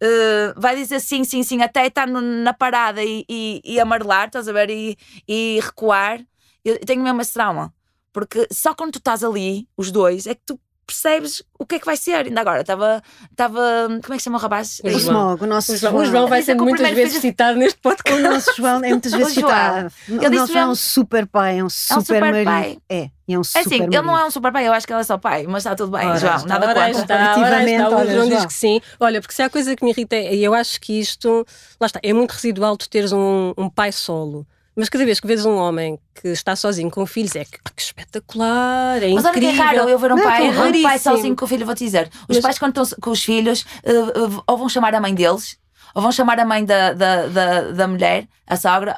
[0.01, 4.27] eh, vai dizer sim, sim, sim, até estar no- na parada e, e, e amarelar,
[4.27, 4.69] estás a ver?
[4.69, 6.19] E, e recuar.
[6.63, 7.73] Eu tenho mesmo esse trauma.
[8.13, 11.79] Porque só quando tu estás ali, os dois, é que tu percebes o que é
[11.79, 12.25] que vai ser.
[12.25, 13.01] Ainda agora, estava.
[13.29, 13.59] estava
[14.01, 14.79] como é que se chama o rapaz?
[14.83, 15.01] O O João.
[15.01, 17.79] Smog, o nosso O João, o João vai ser muitas primeiro vezes filho- citado neste
[17.79, 18.21] podcast.
[18.21, 19.91] O nosso João é muitas vezes citado.
[20.07, 22.45] Ele O nosso João é um super pai, é um super, super marido.
[22.45, 22.77] pai.
[22.89, 24.87] É, e é um É super assim, ele não é um super pai, eu acho
[24.87, 27.01] que ele é só pai, mas está tudo bem, Ora, João, está, nada ora contra.
[27.01, 27.89] está, ora está.
[27.89, 28.81] O olha, João diz que sim.
[28.99, 31.45] Olha, porque se há coisa que me irrita, e eu acho que isto,
[31.79, 34.45] lá está, é muito residual tu teres um, um pai solo.
[34.79, 37.81] Mas cada vez que vês um homem que está sozinho com filhos, é que, que
[37.81, 39.63] espetacular, é Mas olha que é incrível.
[39.65, 42.09] raro eu ver um Não, pai, é um pai sozinho com o filho, vou-te dizer.
[42.29, 45.15] Os Mas- pais, quando estão com os filhos, eh, eh, ou vão chamar a mãe
[45.15, 45.57] deles,
[45.97, 48.95] ou vão chamar a mãe da, da, da, da mulher, a sogra.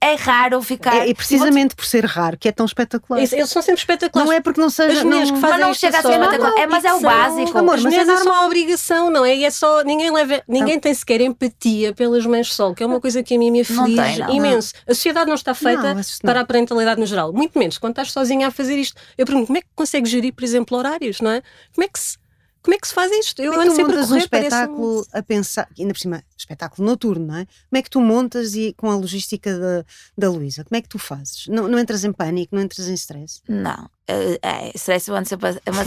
[0.00, 1.06] é raro ficar.
[1.06, 3.22] É, e precisamente por ser raro, que é tão espetacular.
[3.22, 4.28] Isso, eles são sempre espetaculares.
[4.28, 4.98] Não é porque não seja.
[4.98, 6.58] As mulheres não, que fazem mas não chega a ser espetacular.
[6.58, 7.56] É, mas é o básico.
[7.56, 9.36] Amor, As mulheres é uma obrigação, não é?
[9.36, 9.84] E é só.
[9.84, 13.38] Ninguém, leva, ninguém tem sequer empatia pelas mães solo, que é uma coisa que a
[13.38, 14.74] mim me aflige tem, não, imenso.
[14.74, 14.90] Não.
[14.90, 17.32] A sociedade não está feita não, para a parentalidade no geral.
[17.32, 19.00] Muito menos quando estás sozinha a fazer isto.
[19.16, 21.40] Eu pergunto, como é que consegues gerir, por exemplo, horários, não é?
[21.72, 22.18] Como é que se
[22.62, 23.40] como é que se faz isto?
[23.40, 27.26] Eu Como é que tu montas um espetáculo a pensar, ainda por cima, espetáculo noturno,
[27.26, 27.46] não é?
[27.46, 29.84] Como é que tu montas e com a logística da,
[30.16, 30.62] da Luísa?
[30.64, 31.46] Como é que tu fazes?
[31.46, 33.40] Não, não entras em pânico, não entras em stress?
[33.48, 35.32] Não, é, é stress mas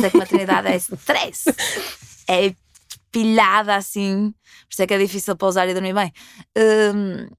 [0.04, 1.46] é que maternidade é stress.
[2.28, 2.56] É
[3.12, 4.34] pilhada assim,
[4.68, 6.12] por isso é que é difícil pousar e dormir bem.
[6.58, 7.30] Um,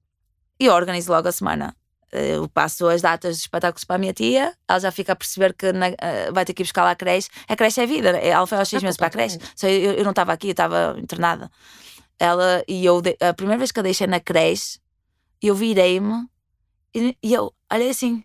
[0.57, 1.75] eu organizo logo a semana.
[2.15, 5.15] Eh, eu passo as datas de espetáculos para a minha tia, ela já fica a
[5.15, 7.27] perceber que na, uh, vai ter que ir buscar lá a creche.
[7.45, 9.37] A creche é vida, ela foi aos seis ah, meses para a creche.
[9.53, 11.51] Só eu, eu não estava aqui, eu estava internada.
[12.17, 14.79] Ela e eu, a primeira vez que a deixei na creche,
[15.41, 16.25] eu virei-me
[16.93, 18.23] e, e, eu olhei assim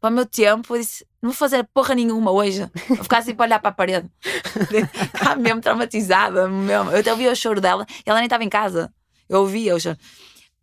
[0.00, 2.66] para o meu tempo e disse: Não vou fazer porra nenhuma hoje.
[2.88, 4.10] Vou ficar assim para olhar para a parede.
[5.14, 6.48] Estava mesmo traumatizada.
[6.48, 6.90] Mesmo.
[6.90, 8.90] Eu até ouvia o choro dela e ela nem estava em casa.
[9.28, 9.98] Eu ouvia o choro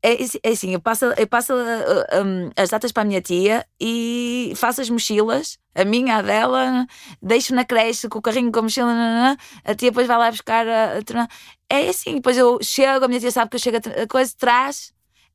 [0.03, 3.65] é, é assim, eu passo, eu passo uh, um, as datas para a minha tia
[3.79, 6.85] e faço as mochilas, a minha, a dela,
[7.21, 10.67] deixo na creche com o carrinho com a mochila, a tia depois vai lá buscar
[10.67, 11.27] a, a,
[11.69, 14.33] É assim, depois eu chego, a minha tia sabe que eu chego a, a coisa,
[14.37, 14.91] traz.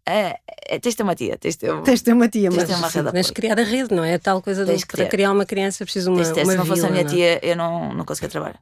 [0.06, 2.50] É, é, tens de ter uma tia, tens de ter, tens de ter uma tia,
[2.50, 4.14] mas tens uma rede criar a rede, não é?
[4.14, 6.90] A tal coisa de para criar uma criança preciso uma, uma Se não fosse a
[6.90, 7.10] minha não?
[7.10, 7.14] É?
[7.14, 8.60] tia, eu não, não conseguia trabalhar.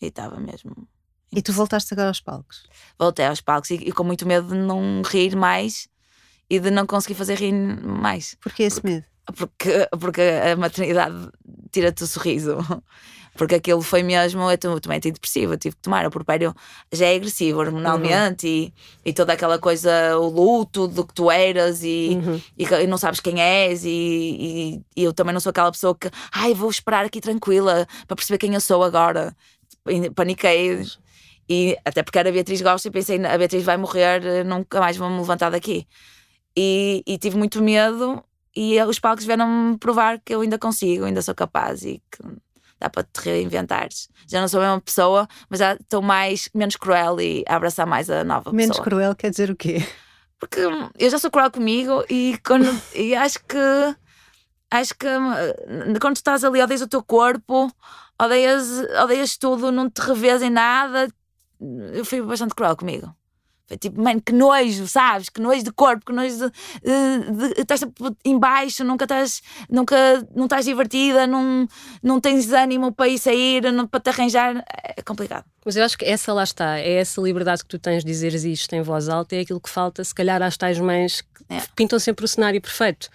[0.00, 0.88] E estava mesmo
[1.34, 2.64] e tu voltaste agora aos palcos?
[2.98, 5.88] Voltei aos palcos e, e, com muito medo de não rir mais
[6.48, 8.36] e de não conseguir fazer rir mais.
[8.40, 9.04] Porquê esse medo?
[9.36, 11.28] Porque, porque a maternidade
[11.70, 12.58] tira-te o sorriso.
[13.36, 16.04] Porque aquilo foi mesmo, eu também antidepressivo, eu tive que tomar.
[16.04, 16.54] O porpério
[16.92, 18.52] já é agressivo hormonalmente uhum.
[18.52, 18.74] e,
[19.10, 22.40] e toda aquela coisa, o luto do que tu eras e, uhum.
[22.58, 23.84] e, e, não sabes quem és.
[23.84, 28.16] E, e, eu também não sou aquela pessoa que, ai, vou esperar aqui tranquila para
[28.16, 29.34] perceber quem eu sou agora.
[30.14, 30.84] Paniquei.
[31.50, 34.96] E até porque era a Beatriz Gosta e pensei, a Beatriz vai morrer, nunca mais
[34.96, 35.84] vou me levantar daqui.
[36.56, 38.22] E, e tive muito medo
[38.54, 42.22] e os palcos vieram-me provar que eu ainda consigo, ainda sou capaz e que
[42.78, 44.08] dá para te reinventares.
[44.28, 47.84] Já não sou a mesma pessoa, mas já estou mais, menos cruel e a abraçar
[47.84, 48.86] mais a nova menos pessoa.
[48.86, 49.84] Menos cruel quer dizer o quê?
[50.38, 53.96] Porque eu já sou cruel comigo e, quando, e acho que
[54.70, 55.06] acho que
[56.00, 57.70] quando estás ali odeias o teu corpo,
[58.22, 58.68] odeias,
[59.02, 61.08] odeias tudo, não te revês em nada,
[61.92, 63.14] eu fui bastante cruel comigo.
[63.70, 65.28] Foi tipo, mano, que nojo, sabes?
[65.28, 66.52] Que nojo de corpo, que nojo de.
[67.56, 67.82] estás
[68.24, 69.40] embaixo, nunca estás.
[69.70, 69.96] Nunca
[70.34, 71.68] não estás divertida, não,
[72.02, 74.64] não tens ânimo para ir sair, não, para te arranjar.
[74.96, 75.44] É complicado.
[75.64, 78.42] Mas eu acho que essa lá está, é essa liberdade que tu tens de dizeres
[78.42, 81.62] isto em voz alta, é aquilo que falta, se calhar, às tais mães que é.
[81.76, 83.08] pintam sempre o cenário perfeito.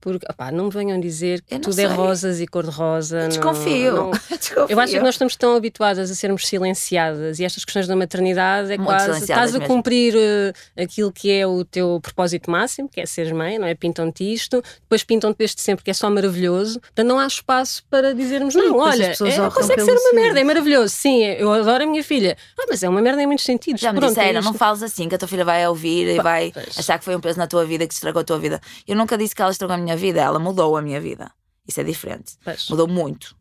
[0.00, 1.84] Porque, opá, não me venham dizer que tudo é sei.
[1.84, 3.28] é rosas e cor-de-rosa.
[3.28, 3.94] Desconfio.
[3.94, 4.10] Não, não...
[4.10, 4.66] Desconfio.
[4.68, 8.72] Eu acho que nós estamos tão habituadas a sermos silenciadas e estas questões da maternidade
[8.72, 9.20] é Muito quase.
[9.20, 13.58] Estás a cumprir uh, aquilo que é o teu propósito máximo, que é seres mãe,
[13.58, 13.74] não é?
[13.74, 16.80] Pintam-te isto, depois pintam-te desde sempre, que é só maravilhoso.
[16.80, 20.44] Portanto, não há espaço para dizermos, não, não olha, é, consegue ser uma merda, é
[20.44, 20.94] maravilhoso.
[20.94, 22.36] Sim, eu adoro a minha filha.
[22.58, 23.80] Ah, mas é uma merda em muitos sentidos.
[23.80, 26.20] Já me Pronto, disseram, é não fales assim, que a tua filha vai ouvir e
[26.20, 26.78] vai pois.
[26.78, 28.60] achar que foi um peso na tua vida que estragou a tua vida.
[28.86, 31.30] Eu nunca disse que ela estragou a minha vida, ela mudou a minha vida.
[31.66, 32.36] Isso é diferente.
[32.44, 32.68] Pois.
[32.68, 33.36] Mudou muito.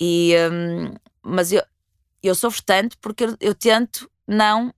[0.00, 1.62] E, um, mas eu,
[2.22, 4.72] eu sofro tanto porque eu, eu, tento não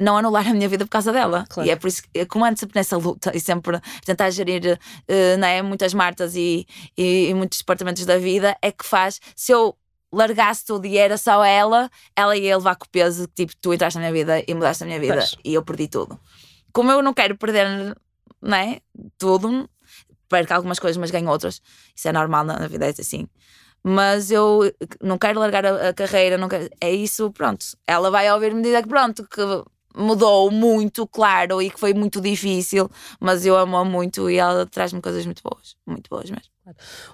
[0.00, 1.44] não anular a minha vida por causa dela.
[1.48, 1.68] Claro.
[1.68, 5.38] E é por isso que, como ando sempre nessa luta e sempre tentar gerir uh,
[5.38, 9.20] não é, muitas martas e, e, e, muitos departamentos da vida, é que faz.
[9.34, 9.76] Se eu
[10.12, 13.98] largasse tudo e era só ela, ela ia levar com o peso tipo, tu entraste
[13.98, 15.36] na minha vida e mudaste a minha vida pois.
[15.44, 16.18] e eu perdi tudo.
[16.72, 17.96] Como eu não quero perder
[18.40, 18.80] não é,
[19.18, 19.68] tudo,
[20.28, 21.60] perco algumas coisas, mas ganho outras.
[21.94, 23.28] Isso é normal na, vida, é assim.
[23.82, 27.64] Mas eu não quero largar a, a carreira, não quero, é isso, pronto.
[27.86, 29.40] Ela vai ouvir-me dizer que pronto, que
[29.94, 35.00] mudou muito, claro, e que foi muito difícil, mas eu amo-a muito e ela traz-me
[35.00, 36.50] coisas muito boas, muito boas mesmo.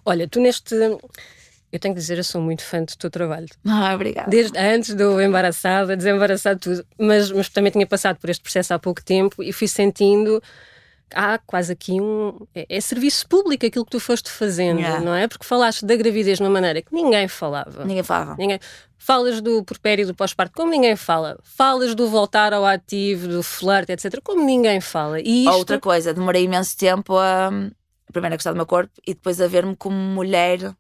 [0.05, 0.75] Olha, tu neste.
[1.73, 3.49] Eu tenho que dizer, eu sou muito fã do teu trabalho.
[3.67, 4.31] Ah, obrigada.
[4.31, 6.87] Desde antes do embaraçada, desembaraçado, tudo.
[6.99, 10.41] Mas, mas também tinha passado por este processo há pouco tempo e fui sentindo
[11.13, 12.39] há quase aqui um.
[12.55, 15.01] É, é, serviço público aquilo que tu foste fazendo, yeah.
[15.01, 15.29] não é?
[15.29, 17.85] Porque falaste da gravidez de uma maneira que ninguém falava.
[17.85, 18.37] Ninguém falava.
[18.37, 18.59] Ninguém...
[18.97, 21.39] Falas do porpério do pós-parto como ninguém fala.
[21.43, 25.21] Falas do voltar ao ativo, do flerte, etc., como ninguém fala.
[25.21, 25.57] E isto...
[25.57, 27.51] Outra coisa, demorei imenso tempo a,
[28.11, 30.75] primeiro a gostar do meu corpo e depois a ver-me como mulher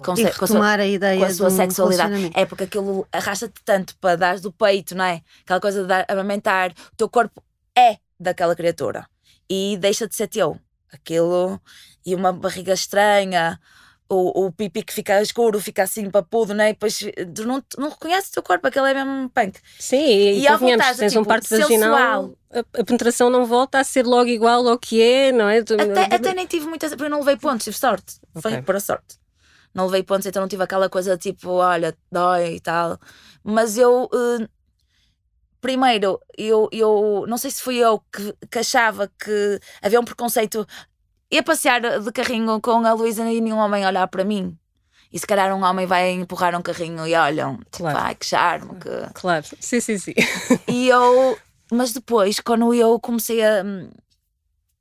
[0.00, 2.30] Com, E com a sua- retomar a ideia com a sua de sexualidade.
[2.34, 5.20] É porque aquilo arrasta-te tanto para dar do peito, não é?
[5.44, 6.70] Aquela coisa de dar, amamentar.
[6.70, 7.42] O teu corpo
[7.76, 9.06] é daquela criatura
[9.50, 10.58] e deixa de ser teu.
[10.92, 11.60] Aquilo
[12.04, 13.58] e uma barriga estranha.
[14.10, 16.70] O, o pipi que fica escuro, fica assim papudo, não é?
[16.70, 16.98] E depois
[17.34, 19.60] tu não, não reconheces o teu corpo, aquele é mesmo punk.
[19.78, 23.78] Sim, e, E à vontade, tens um tipo, parto vaginal, a, a penetração não volta
[23.78, 25.62] a ser logo igual ao que é, não é?
[25.62, 26.90] Tu- Até, até nem tive muitas.
[26.92, 28.14] Porque eu não levei pontos, tive sorte.
[28.40, 28.62] Foi Ok.
[28.62, 29.18] para sorte.
[29.74, 32.98] Não levei pontos, então não tive aquela coisa tipo, olha, dói e tal.
[33.44, 34.08] Mas eu.
[34.40, 34.48] eh,
[35.60, 40.66] primeiro, eu, eu não sei se fui eu que, que achava que havia um preconceito.
[41.30, 44.56] Ia passear de carrinho com a Luísa e nenhum homem olhar para mim.
[45.12, 47.98] E se calhar um homem vai empurrar um carrinho e olham, tipo, Claro.
[47.98, 48.88] ai que charme, que.
[49.14, 50.14] Claro, sim, sim, sim.
[50.66, 51.38] E eu,
[51.72, 53.62] mas depois, quando eu comecei a.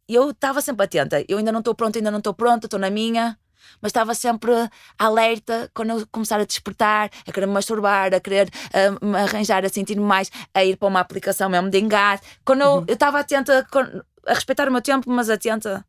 [0.08, 1.24] Eu estava sempre atenta.
[1.28, 3.38] Eu ainda não estou pronta, ainda não estou pronta, estou na minha.
[3.82, 4.52] Mas estava sempre
[4.98, 9.66] alerta quando eu começar a despertar, a querer me masturbar, a querer ah, me arranjar,
[9.66, 12.26] a sentir-me mais, a ir para uma aplicação mesmo de engate.
[12.44, 13.68] Quando eu eu estava atenta,
[14.26, 15.86] a respeitar o meu tempo, mas atenta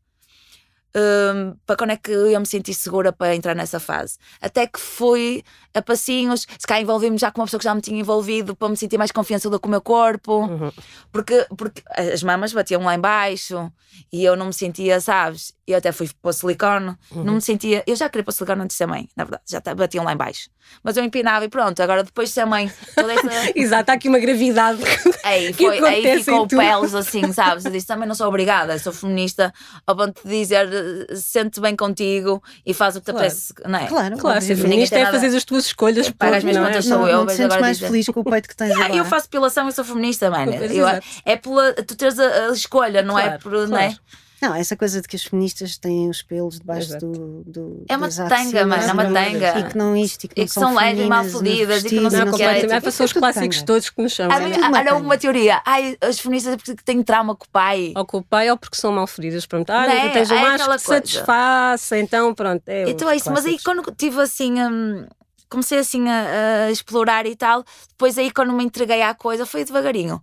[0.95, 4.17] hum, para quando é que eu ia me sentir segura para entrar nessa fase.
[4.41, 7.81] Até que fui a passinhos, se cá envolvi-me já com uma pessoa que já me
[7.81, 10.71] tinha envolvido para me sentir mais confiança com o meu corpo, Uhum.
[11.11, 11.81] porque, porque
[12.13, 13.71] as mamas batiam lá em baixo
[14.11, 15.53] e eu não me sentia, sabes?
[15.67, 17.83] Eu até fui para o silicone, não me sentia.
[17.85, 20.03] Eu já queria para o silicone antes de ser mãe, na verdade, já tá- batiam
[20.03, 20.49] lá em baixo.
[20.83, 23.27] Mas eu empinava e pronto, agora depois de ser mãe, toda essa.
[23.55, 24.79] Exato, há aqui uma gravidade.
[25.23, 27.65] Aí, que foi, aí ficou peles assim, sabes?
[27.65, 29.53] Eu disse também não sou obrigada, sou feminista,
[29.85, 33.27] ao ponto de dizer eh, sente bem contigo e faz o que te Claro.
[33.27, 33.87] apetece, não é?
[33.87, 34.61] Claro, Claro, ser obviamente.
[34.61, 36.09] feminista é nada- fazer as tuas escolhas.
[36.09, 36.67] Paga as ponto, minhas não é?
[36.69, 38.71] contas, Não, sou eu, não te sentes mais dizer- feliz com o peito que tens
[38.71, 38.95] Ah, agora.
[38.95, 40.53] eu faço depilação e sou feminista, mano.
[40.53, 40.87] Eu-
[41.25, 43.51] é pela tu teres a, a escolha, não é Claro, por.
[43.51, 43.83] Não claro.
[43.93, 43.95] é?
[44.41, 47.07] Não, essa coisa de que as feministas têm os pelos debaixo Exato.
[47.07, 47.83] do, do.
[47.89, 49.59] É uma tanga, mano, é uma e- tanga.
[49.59, 51.89] E que não isto, e que, E não que são leves e mal fodidas e
[51.89, 52.79] que não sei Não, o que é.
[52.79, 53.65] para os clássicos tanga.
[53.67, 54.39] todos que nos chamam.
[54.39, 54.47] Não é?
[54.47, 55.03] mim, tudo uma olha, tanga.
[55.03, 55.61] uma teoria.
[55.65, 57.91] Ai, as feministas é porque têm trauma com o pai.
[57.97, 59.45] Ou com o pai ou porque são mal feridas.
[59.45, 60.05] Pronto, ah, Não é?
[60.05, 61.01] não tens É aquela que coisa.
[61.01, 62.63] satisfaça, então pronto.
[62.65, 63.63] É Então é isso, mas aí clássicos.
[63.83, 65.05] quando tive assim, hum,
[65.49, 69.63] comecei assim a, a explorar e tal, depois aí quando me entreguei à coisa foi
[69.65, 70.21] devagarinho.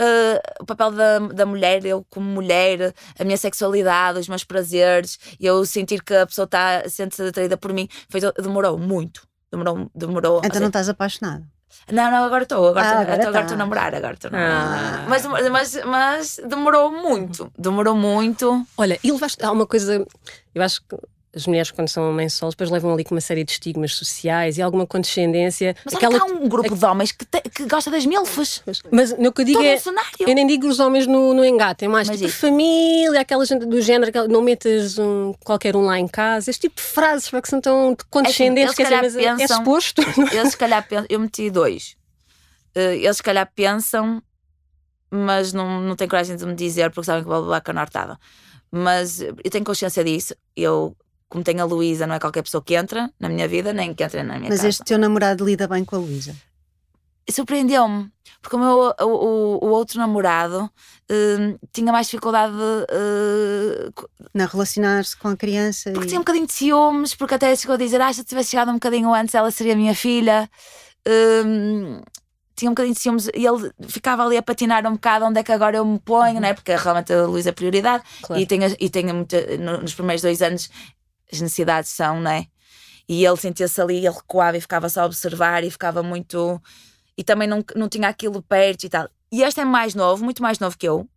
[0.00, 5.18] Uh, o papel da, da mulher, eu como mulher, a minha sexualidade, os meus prazeres,
[5.38, 9.26] eu sentir que a pessoa está sente atraída por mim, foi, demorou muito.
[9.52, 10.40] Demorou, demorou.
[10.42, 11.44] Então não estás apaixonada.
[11.90, 13.56] Não, não, agora estou, agora Ah, estou agora agora estou a tá.
[13.56, 15.06] namorar, agora estou a Ah.
[15.06, 15.08] namorar.
[15.08, 18.66] Mas, mas, mas demorou muito, demorou muito.
[18.78, 19.44] Olha, e levaste.
[19.44, 20.04] Há uma coisa.
[20.54, 20.96] Eu acho que
[21.34, 24.58] as mulheres, quando são mães solos, depois levam ali com uma série de estigmas sociais
[24.58, 25.74] e alguma condescendência.
[25.84, 26.14] Mas aquela...
[26.14, 28.62] que há um grupo de homens que, te- que gosta das milfas.
[28.90, 29.76] Mas no que eu digo Todo é.
[30.24, 30.28] um.
[30.28, 32.38] Eu nem digo os homens no, no engate, é mais Mas tipo isso.
[32.38, 36.62] família, aquela gente do género, aquela- não metas um, qualquer um lá em casa, este
[36.68, 39.56] tipo de frases que são tão condescendentes, eles quer dizer, calhar mas é- é pensam-
[39.58, 40.02] suposto.
[40.36, 41.96] Eles se calhar pensam, eu meti dois.
[42.74, 44.22] Eh, Eles se calhar pensam,
[45.10, 48.18] mas não, não têm coragem de me dizer porque sabem que vou levar canortada.
[48.70, 50.34] Mas eu tenho consciência disso.
[50.56, 50.96] Eu,
[51.32, 54.04] como tenho a Luísa, não é qualquer pessoa que entra na minha vida, nem que
[54.04, 54.68] entra na minha Mas casa.
[54.68, 56.36] este teu namorado lida bem com a Luísa.
[57.30, 58.10] Surpreendeu-me,
[58.42, 60.68] porque o, meu, o, o- o outro namorado
[61.08, 62.52] eh, tinha mais dificuldade
[62.90, 65.90] eh, co- Na relacionar-se com a criança.
[65.92, 66.08] Porque e...
[66.08, 68.70] tinha um bocadinho de ciúmes, porque até chegou a dizer: ah, se eu tivesse chegado
[68.70, 70.50] um bocadinho antes, ela seria minha filha.
[71.06, 72.02] Hum,
[72.56, 75.42] tinha um bocadinho de ciúmes e ele ficava ali a patinar um bocado onde é
[75.42, 76.52] que agora eu me ponho, né?
[76.54, 78.40] porque realmente a Luísa é prioridade Claro.
[78.42, 80.70] e tenho, e tenho muita, no- nos primeiros dois anos
[81.32, 82.46] as necessidades são, né?
[83.08, 86.60] E ele sentia-se ali, ele recuava e ficava só a observar e ficava muito.
[87.16, 89.08] E também não, não tinha aquilo perto e tal.
[89.30, 91.08] E este é mais novo, muito mais novo que eu,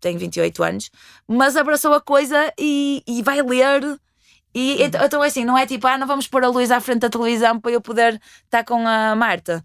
[0.00, 0.90] tenho 28 anos,
[1.26, 3.98] mas abraçou a coisa e, e vai ler.
[4.54, 6.80] E então, então é assim, não é tipo, ah, não vamos pôr a luz à
[6.80, 9.64] frente da televisão para eu poder estar com a Marta.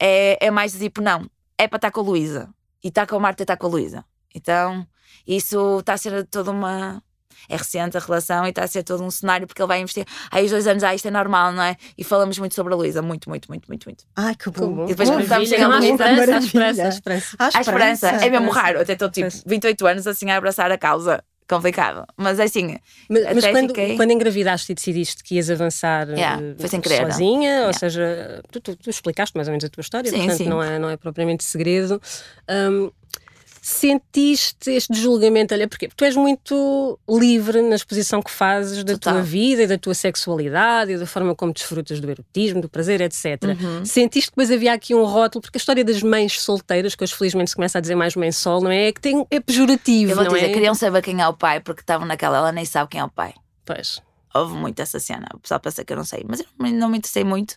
[0.00, 2.48] É, é mais tipo, não, é para estar com a Luísa.
[2.82, 4.04] E estar com a Marta e estar com a Luísa.
[4.34, 4.86] Então,
[5.26, 7.02] isso está a ser toda uma.
[7.48, 10.04] É recente a relação e está a ser todo um cenário porque ele vai investir.
[10.30, 11.76] Aí, os dois anos, ah, isto é normal, não é?
[11.96, 14.04] E falamos muito sobre a Luísa, muito, muito, muito, muito, muito.
[14.16, 14.84] Ai, que bom.
[14.84, 15.92] E depois começamos a há Maravilha.
[15.92, 16.38] esperança, maravilha.
[16.48, 17.36] esperança, há esperança.
[17.58, 18.80] A esperança, é mesmo raro.
[18.80, 21.22] Até estou tipo 28 anos assim a abraçar a causa.
[21.48, 22.06] Complicado.
[22.16, 22.78] Mas é assim,
[23.10, 27.02] Mas, mas quando, fiquei- quando engravidaste e decidiste que ias avançar Yeah, eh, querer.
[27.12, 27.78] sozinha, ou Yeah.
[27.78, 30.48] seja, tu, tu- tu explicaste mais ou menos a tua história, Sim, portanto sim.
[30.48, 32.00] Não, é, não é propriamente segredo.
[32.48, 32.90] Hum,
[33.64, 35.54] sentiste este julgamento?
[35.54, 35.86] Olha, porquê?
[35.86, 39.14] Porque tu és muito livre na exposição que fazes da Total.
[39.14, 43.00] tua vida e da tua sexualidade e da forma como desfrutas do erotismo, do prazer,
[43.00, 43.24] etc.
[43.44, 43.84] Uhum.
[43.84, 47.14] Sentiste que depois havia aqui um rótulo, porque a história das mães solteiras, que hoje
[47.14, 48.88] felizmente se começa a dizer mais mãe sol, não é?
[48.88, 50.52] É que tem, é pejorativo, eu vou não dizer, é?
[50.52, 53.10] queriam saber quem é o pai porque estavam naquela, ela nem sabe quem é o
[53.10, 53.32] pai.
[53.64, 54.02] Pois.
[54.34, 55.28] houve muito essa cena.
[55.34, 57.54] O pessoal pensa que eu não sei, mas eu não me interessei muito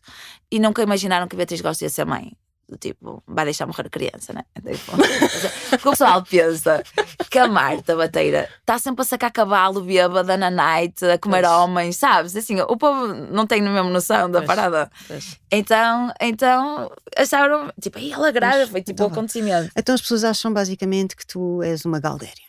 [0.51, 2.31] e nunca imaginaram que Beatriz Gosta ia ser mãe
[2.67, 4.43] do tipo, vai deixar morrer a criança, né?
[4.55, 6.83] Tipo, o pessoal pensa
[7.29, 11.53] que a Marta Bateira está sempre a sacar cavalo bêbada na night, a comer pois.
[11.53, 12.35] homens, sabes?
[12.35, 14.47] Assim, o povo não tem mesmo noção da pois.
[14.47, 14.91] parada.
[15.07, 15.39] Pois.
[15.51, 19.71] Então, então acharam, tipo, aí ela grávida, foi tipo então, o acontecimento.
[19.75, 22.45] Então as pessoas acham basicamente que tu és uma galdéria.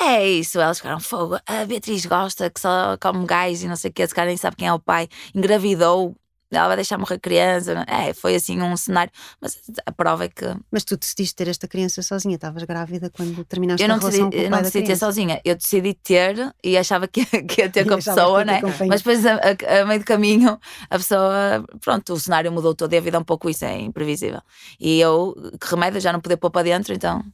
[0.00, 1.38] É isso, elas ficaram fogo.
[1.46, 4.36] A Beatriz gosta que só come gás e não sei o que, esse cara nem
[4.36, 5.08] sabe quem é o pai.
[5.34, 6.16] Engravidou
[6.52, 7.84] ela vai deixar morrer criança.
[7.86, 9.12] É, foi assim um cenário.
[9.40, 10.44] Mas a prova é que.
[10.70, 14.28] Mas tu decidiste ter esta criança sozinha, estavas grávida quando terminaste eu não a relação
[14.28, 17.24] decidi, com o pai Eu não decidi ter sozinha, eu decidi ter e achava que,
[17.24, 18.60] que ia ter com a pessoa, né?
[18.88, 20.58] Mas depois, a, a, a, meio do caminho,
[20.90, 23.78] a pessoa, pronto, o cenário mudou todo e a vida é um pouco isso, é
[23.78, 24.40] imprevisível.
[24.78, 27.24] E eu, que remédio, já não poder pôr para dentro, então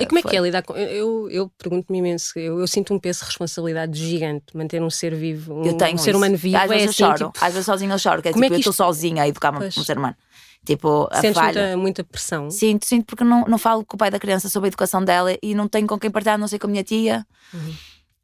[0.00, 0.74] e como é que é lidar com.
[0.74, 5.14] Eu, eu pergunto-me imenso, eu, eu, sinto um peso de responsabilidade gigante manter um ser
[5.14, 6.56] vivo, um, eu tenho um ser humano vivo.
[6.56, 7.44] Às vezes é assim, eu choro, tipo...
[7.44, 9.22] às vezes sozinha eu choro, que é como é tipo, é que eu estou sozinha
[9.22, 9.76] a educar pois.
[9.76, 10.16] um ser humano.
[10.64, 11.62] Tipo, a Sentes falha.
[11.62, 12.50] Muita, muita pressão?
[12.50, 15.36] Sinto, sinto, porque não, não falo com o pai da criança sobre a educação dela
[15.40, 17.24] e não tenho com quem partilhar, não sei com a minha tia.
[17.54, 17.74] Uhum.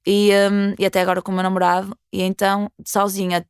[0.05, 1.97] E, um, e até agora com o meu namorado.
[2.13, 3.47] E então, sozinha,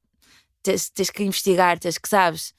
[0.63, 2.53] tens, tens que investigar, tens que, sabes,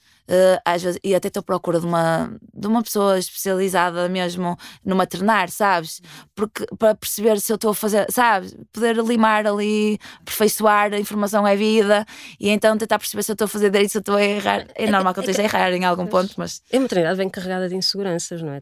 [0.66, 4.96] às vezes, e até estou à procura de uma, de uma pessoa especializada mesmo no
[4.96, 6.02] maternar, sabes?
[6.36, 8.56] Porque para perceber se eu estou a fazer, sabes?
[8.72, 12.06] Poder limar ali, aperfeiçoar, a informação é vida,
[12.40, 14.66] e então tentar perceber se eu estou a fazer direito, se eu estou a errar.
[14.76, 16.62] É normal que eu esteja a errar em algum ponto, mas.
[16.74, 18.62] A maternidade vem carregada de inseguranças, não é?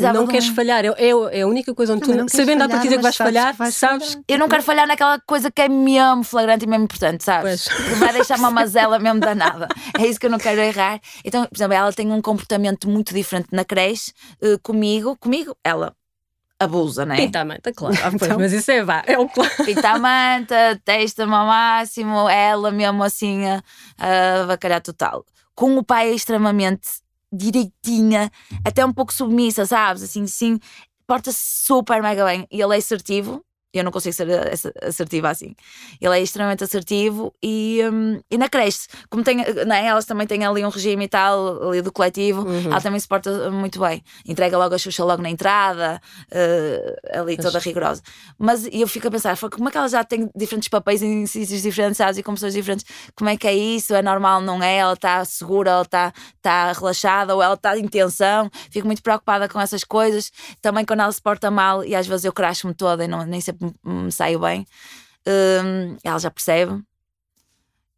[0.00, 0.54] Não, não queres um...
[0.54, 3.54] falhar, é, é, é, a única coisa onde tu, sabendo à partida que vais falhar,
[3.54, 3.74] sabes.
[3.74, 7.68] sabes eu não quero falhar naquela coisa que é mesmo flagrante e mesmo importante, sabes?
[7.68, 7.88] Pois.
[7.88, 9.68] Que vai deixar uma mazela mesmo danada.
[9.98, 10.93] É isso que eu não quero errar
[11.24, 15.16] então, por exemplo, ela tem um comportamento muito diferente na creche uh, comigo.
[15.16, 15.94] Comigo, ela
[16.58, 17.16] abusa, né?
[17.16, 17.94] Pinta a manta, claro.
[18.02, 19.50] Ah, então, mas isso é vá, é o claro.
[19.64, 23.62] Pinta a manta, testa-me ao máximo, ela mesmo assim a,
[23.98, 25.24] a bacalhar total.
[25.54, 26.88] Com o pai é extremamente
[27.32, 28.30] direitinha,
[28.64, 30.02] até um pouco submissa, sabes?
[30.02, 30.58] Assim, sim,
[31.06, 32.46] porta-se super mega bem.
[32.50, 33.44] E ele é assertivo,
[33.78, 34.28] eu não consigo ser
[34.82, 35.54] assertiva assim.
[36.00, 40.44] Ele é extremamente assertivo e, um, e na creche, como tem, né, elas também têm
[40.44, 42.66] ali um regime e tal, ali do coletivo, uhum.
[42.66, 44.02] ela também se porta muito bem.
[44.26, 48.02] Entrega logo a Xuxa logo na entrada, uh, ali toda rigorosa.
[48.38, 51.62] Mas eu fico a pensar, como é que ela já tem diferentes papéis em sítios
[51.62, 52.84] diferentes, sabes, e com pessoas diferentes?
[53.14, 53.94] Como é que é isso?
[53.94, 54.76] É normal, não é?
[54.76, 58.50] Ela está segura, ela está tá relaxada ou ela está em tensão?
[58.70, 60.30] Fico muito preocupada com essas coisas.
[60.60, 63.40] Também quando ela se porta mal e às vezes eu cracho-me toda e não, nem
[63.40, 64.66] sempre me saio bem,
[65.26, 66.82] um, ela já percebe.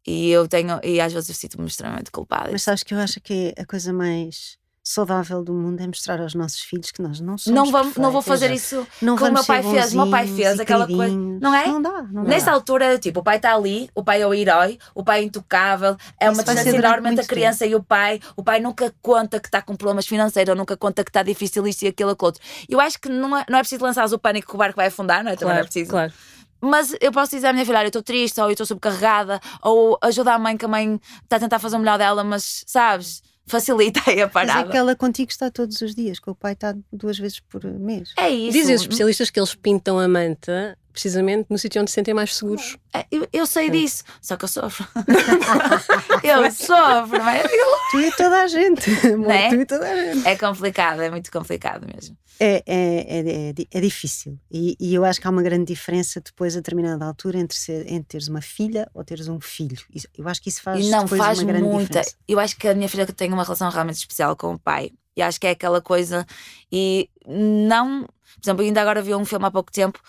[0.05, 2.49] E eu tenho, e às vezes eu sinto-me extremamente culpada.
[2.51, 4.56] Mas sabes que eu acho que a coisa mais
[4.87, 8.11] saudável do mundo é mostrar aos nossos filhos que nós não somos não vamos não
[8.11, 9.93] vou fazer isso não como o meu pai fez.
[9.93, 11.67] O meu pai fez aquela coisa não é?
[11.67, 12.51] Não dá, não nessa dá.
[12.53, 15.95] altura tipo o pai está ali o pai é o herói o pai é intocável
[16.19, 17.71] é uma distância enorme entre a criança tempo.
[17.71, 21.09] e o pai o pai nunca conta que está com problemas financeiros nunca conta que
[21.09, 22.41] está difícil isto e aquilo aquilo outro.
[22.67, 24.87] Eu acho que não é, não é preciso lançar o pânico que o barco vai
[24.87, 25.35] afundar não é?
[25.35, 25.91] Claro, também não é preciso.
[25.91, 26.13] claro.
[26.59, 29.95] Mas eu posso dizer à minha filha, eu estou triste, ou eu estou subcarregada, ou
[30.01, 33.21] ajudar a mãe que a mãe está a tentar fazer o melhor dela, mas sabes,
[33.47, 34.59] facilita aí a parada.
[34.59, 37.39] Mas é que ela contigo está todos os dias, que o pai está duas vezes
[37.39, 38.13] por mês.
[38.17, 38.51] É isso.
[38.51, 42.35] Dizem os especialistas que eles pintam a manta precisamente no sítio onde se sentem mais
[42.35, 42.75] seguros.
[42.91, 43.71] É, eu, eu sei Sim.
[43.71, 44.87] disso, só que eu sofro.
[46.23, 47.43] eu sofro, mas
[47.91, 48.89] tu e toda a gente.
[49.29, 49.49] É?
[49.49, 50.27] Tu e toda a gente.
[50.27, 52.17] É complicado, é muito complicado mesmo.
[52.39, 54.39] É, é, é, é, é difícil.
[54.51, 57.81] E, e, eu acho que há uma grande diferença depois, a determinada altura, entre, ser,
[57.91, 59.77] entre teres uma filha ou teres um filho.
[60.17, 61.99] Eu acho que isso faz, não, faz uma grande muita.
[61.99, 62.15] diferença.
[62.27, 64.91] Eu acho que a minha filha tem uma relação realmente especial com o pai.
[65.15, 66.25] E acho que é aquela coisa.
[66.71, 68.01] E não.
[68.01, 69.99] Por exemplo, eu ainda agora vi um filme há pouco tempo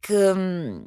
[0.00, 0.84] que hum,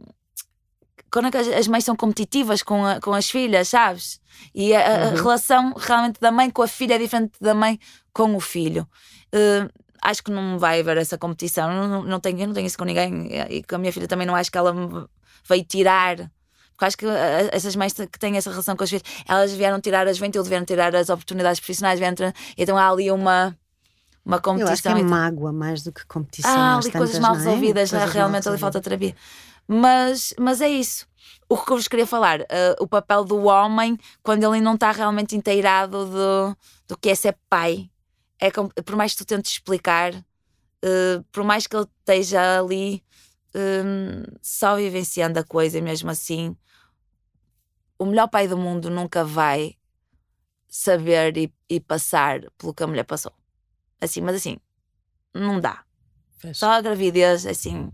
[1.12, 4.22] quando é as mães são competitivas com, a, com as filhas, sabes?
[4.56, 5.16] E a, a uhum.
[5.16, 7.78] relação realmente da mãe com a filha é diferente da mãe
[8.14, 8.88] com o filho.
[9.34, 9.70] Uh,
[10.02, 11.70] acho que não vai haver essa competição.
[11.70, 13.28] Não, não, tenho, eu não tenho isso com ninguém.
[13.50, 15.06] E com a minha filha também não acho que ela me
[15.48, 16.32] veio tirar.
[16.72, 17.06] Porque acho que
[17.52, 20.66] essas mães que têm essa relação com as filhas, elas vieram tirar as juventude, vieram
[20.66, 23.56] tirar as oportunidades profissionais, vieram tirar, então há ali uma
[24.26, 24.70] uma competição.
[24.70, 26.52] Eu acho que é mágoa mais do que competição.
[26.52, 27.38] Ah, ali coisas mal é?
[27.38, 28.06] resolvidas, é?
[28.06, 29.16] realmente ali falta terapia.
[29.68, 31.08] Mas, mas é isso.
[31.50, 32.46] O que eu vos queria falar, uh,
[32.80, 36.58] o papel do homem quando ele não está realmente inteirado do,
[36.88, 37.90] do que é ser pai.
[38.40, 43.04] É, por mais que tu tentes explicar, uh, por mais que ele esteja ali
[43.56, 46.56] um, só vivenciando a coisa e mesmo assim,
[48.00, 49.76] o melhor pai do mundo nunca vai
[50.68, 53.34] saber e, e passar pelo que a mulher passou.
[54.02, 54.58] Assim, mas assim,
[55.34, 55.84] não dá.
[56.38, 56.56] Fecha.
[56.56, 57.92] Só a gravidez, assim,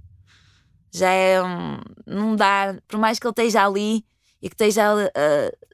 [0.91, 1.79] já é um.
[2.05, 2.77] Não dá.
[2.87, 4.05] Por mais que ele esteja ali
[4.41, 5.66] e que esteja uh,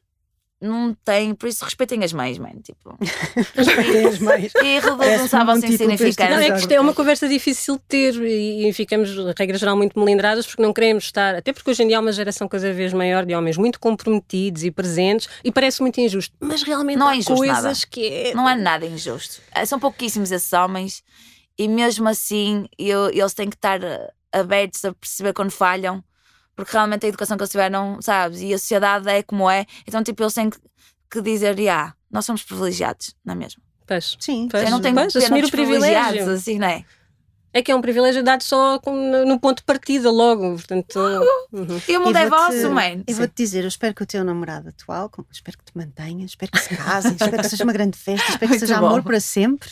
[0.63, 2.55] não tem, por isso respeitem as mães, mãe.
[2.63, 2.97] Tipo,
[3.53, 4.51] respeitem as mães.
[4.55, 6.29] E redundância sem significar.
[6.31, 9.75] Não, é que isto é uma conversa difícil de ter e, e ficamos, regra geral,
[9.75, 12.71] muito melindradas porque não queremos estar, até porque hoje em dia há uma geração cada
[12.71, 16.33] vez maior de homens muito comprometidos e presentes e parece muito injusto.
[16.39, 17.87] Mas realmente não há é injusto coisas nada.
[17.89, 18.33] que é.
[18.33, 19.41] Não é nada injusto.
[19.53, 21.03] É, são pouquíssimos esses homens
[21.57, 23.79] e mesmo assim eu, eles têm que estar
[24.31, 26.03] abertos a perceber quando falham
[26.55, 28.41] porque realmente a educação que eles tiveram, sabes?
[28.41, 29.65] E a sociedade é como é.
[29.87, 30.57] Então, tipo, eles têm que,
[31.09, 33.61] que dizer, ah, nós somos privilegiados, não é mesmo?
[33.87, 34.15] Pois.
[34.19, 34.63] Sim, pois.
[34.63, 36.29] Eu não tenho pois, pena assumir o privilégio.
[36.31, 36.85] assim, não é?
[37.55, 38.81] É que é um privilégio dado só
[39.27, 40.97] no ponto de partida logo, portanto...
[41.53, 41.81] uhum.
[41.87, 43.03] E é vou-te- vosso, mãe.
[43.05, 46.51] Eu vou-te dizer, eu espero que o teu namorado atual, espero que te mantenha, espero
[46.51, 48.87] que se casem, espero que seja uma grande festa, espero que Muito seja bom.
[48.87, 49.69] amor para sempre.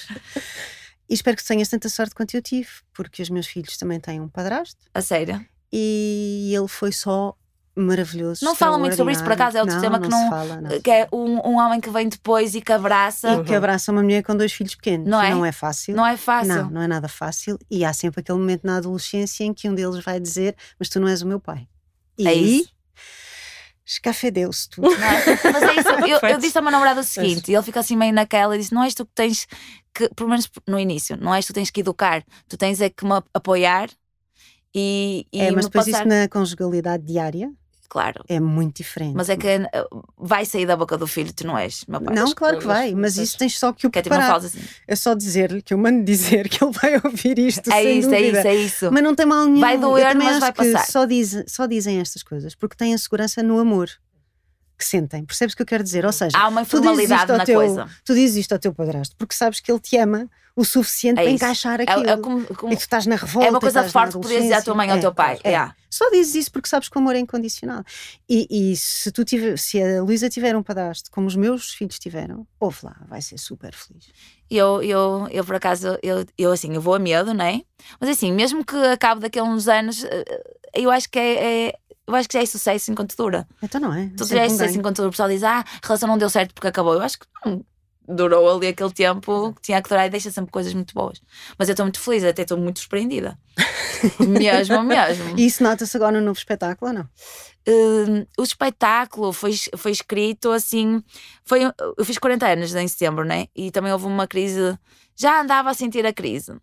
[1.09, 4.21] E espero que tenhas tanta sorte quanto eu tive, porque os meus filhos também têm
[4.21, 5.43] um padrasto A sério.
[5.71, 7.35] E ele foi só
[7.73, 8.43] maravilhoso.
[8.43, 10.09] Não falam muito sobre isso, por acaso, é outro extraordinário.
[10.09, 10.81] tema que não- fala, não.
[10.81, 13.31] Que é um, um homem que vem depois e que abraça.
[13.35, 15.07] E que abraça uma mulher com dois filhos pequenos.
[15.07, 15.29] Não é?
[15.31, 15.95] Não é fácil.
[15.95, 16.53] Não é fácil.
[16.53, 17.57] Não, não é nada fácil.
[17.71, 20.99] E há sempre aquele momento na adolescência em que um deles vai dizer: Mas tu
[20.99, 21.65] não és o meu pai.
[22.17, 22.69] E É aí, isso.
[23.85, 24.89] escafedeu-se tudo.
[24.89, 25.25] Não é?
[25.53, 27.95] Mas é isso, eu, eu disse ao meu namorado o seguinte, e ele fica assim
[27.95, 29.47] meio naquela e disse: Não és tu que tens
[29.93, 32.89] que, pelo menos no início, não és tu que tens que educar, tu tens é
[32.89, 33.89] que me apoiar
[34.73, 35.99] e, e é, mas depois passar.
[35.99, 37.51] isso na conjugalidade diária
[37.91, 39.13] Claro, é muito diferente.
[39.15, 39.67] mas é que eh,
[40.17, 42.15] vai sair da boca do filho, tu não és meu pai.
[42.15, 44.37] Não, claro que vai, mas isso tens só que o Que é tipo, preparar.
[44.37, 44.61] assim.
[44.87, 47.69] É só dizer-lhe que eu mando dizer que ele vai ouvir isto.
[47.69, 48.39] É sem isso, é dúvida.
[48.39, 48.89] isso, é isso.
[48.93, 49.59] Mas não tem mal nenhum.
[49.59, 50.85] Vai doer, mas vai passar.
[50.85, 53.89] Só, diz, só dizem estas coisas porque têm a segurança no amor
[54.81, 55.23] que sentem.
[55.23, 56.05] Percebes o que eu quero dizer?
[56.05, 56.65] Ou seja, Há uma
[57.31, 57.87] ao na teu, coisa.
[58.03, 61.23] Tu dizes isto ao teu padrasto porque sabes que ele te ama o suficiente É
[61.23, 62.09] para encaixar É, aquilo.
[62.09, 63.47] é como, como- E tu estás na revolta.
[63.47, 65.39] é uma coisa forte que podias dizer à tua mãe ou ao teu pai.
[65.45, 65.69] É.
[65.89, 67.83] Só dizes isso porque sabes que o amor é incondicional.
[68.27, 71.97] E, e se, tu tiver, se a Luísa tiver um padrasto como os meus filhos
[71.99, 74.07] tiveram, ouve lá, vai ser super feliz.
[74.49, 77.61] eu, eu, eu por acaso, eu, eu assim, eu vou a medo, não é?
[77.99, 80.43] Mas assim, mesmo que acabe daqui a uns anos, eh,
[80.75, 81.73] eu acho que é, é-
[82.11, 83.47] eu acho que já é sucesso enquanto dura.
[83.61, 84.11] Então não é?
[84.27, 85.07] Já é sucesso enquanto dura.
[85.09, 86.93] O pessoal diz, ah, a relação não deu certo porque acabou.
[86.93, 87.65] Eu acho que não.
[88.07, 91.21] Durou ali aquele tempo que tinha que durar e deixa sempre coisas muito boas.
[91.57, 93.37] Mas eu estou muito feliz, até estou muito surpreendida.
[94.19, 95.37] mesmo, mesmo.
[95.37, 97.09] E isso nota-se agora no novo espetáculo ou não?
[97.67, 101.01] Hum, o espetáculo foi, foi escrito assim.
[101.45, 103.47] Foi, eu fiz 40 anos em setembro, né?
[103.55, 104.77] E também houve uma crise.
[105.15, 106.53] Já andava a sentir a crise.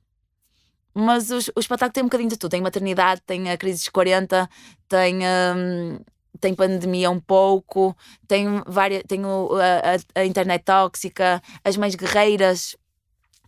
[1.00, 2.50] Mas o, o espetáculo tem um bocadinho de tudo.
[2.50, 4.48] Tem maternidade, tem a crise dos 40,
[4.88, 5.18] tem,
[5.56, 6.00] hum,
[6.40, 7.96] tem pandemia um pouco,
[8.26, 12.76] tem, várias, tem o- a, a- internet tóxica, as mães guerreiras,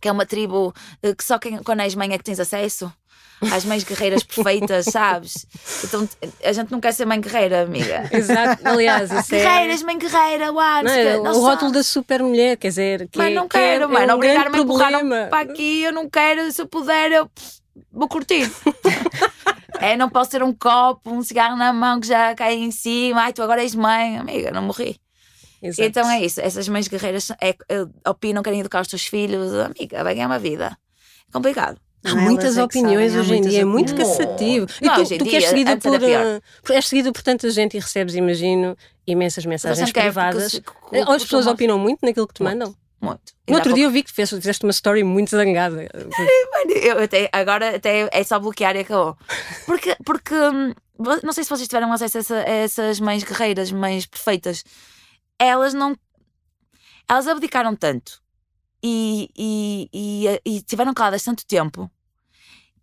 [0.01, 0.73] que é uma tribo
[1.03, 2.91] eh, que só quem, quando és mãe é que tens acesso.
[3.51, 5.47] Às mães guerreiras perfeitas, sabes?
[5.83, 6.07] Então
[6.43, 8.07] a gente não quer ser mãe guerreira, amiga.
[8.11, 9.39] Exato, aliás, isso é...
[9.39, 13.33] Guerreiras, mãe guerreira, uau, Não, é o rótulo da super mulher, quer dizer, que, Mas
[13.33, 14.13] não que é- quero, é mano.
[14.13, 14.91] um Obrigar-me a empurrar
[15.29, 16.51] para aqui, eu não quero.
[16.51, 17.31] Se eu puder, eu
[17.91, 18.51] vou curtir.
[19.79, 23.21] é, não posso ter um copo, um cigarro na mão que já cai em cima.
[23.21, 24.99] Ai, tu agora és mãe, amiga, não morri.
[25.61, 25.87] Exato.
[25.87, 26.41] Então é isso.
[26.41, 29.53] Essas mães guerreiras é, é, opinam, querem educar os teus filhos.
[29.53, 30.77] Amiga, vai ganhar uma vida.
[31.29, 31.79] É complicado.
[32.03, 34.65] Há Não, muitas é opiniões sabem, hoje em dia, é muito cansativo.
[34.81, 35.91] E tu, tu que és seguida por,
[36.63, 38.75] por- és seguida por tanta gente e recebes, imagino,
[39.05, 40.61] imensas mensagens gente quer porque privadas.
[40.93, 42.57] Eh, Ou as pessoas opinam muito naquilo que te Muito.
[42.57, 42.75] mandam.
[42.99, 43.33] Muito.
[43.49, 45.87] No outro dia eu vi que fez- fizeste uma story muito zangada.
[46.83, 49.17] Eu até, agora até é só bloquear e acabou.
[49.65, 50.73] Porque, porque hum,
[51.23, 54.63] não sei se vocês tiveram acesso a, essa- a essas mães guerreiras, mães perfeitas.
[55.39, 55.95] Elas não.
[57.09, 58.20] Elas abdicaram tanto
[58.83, 61.89] e, e, e, e tiveram caladas tanto tempo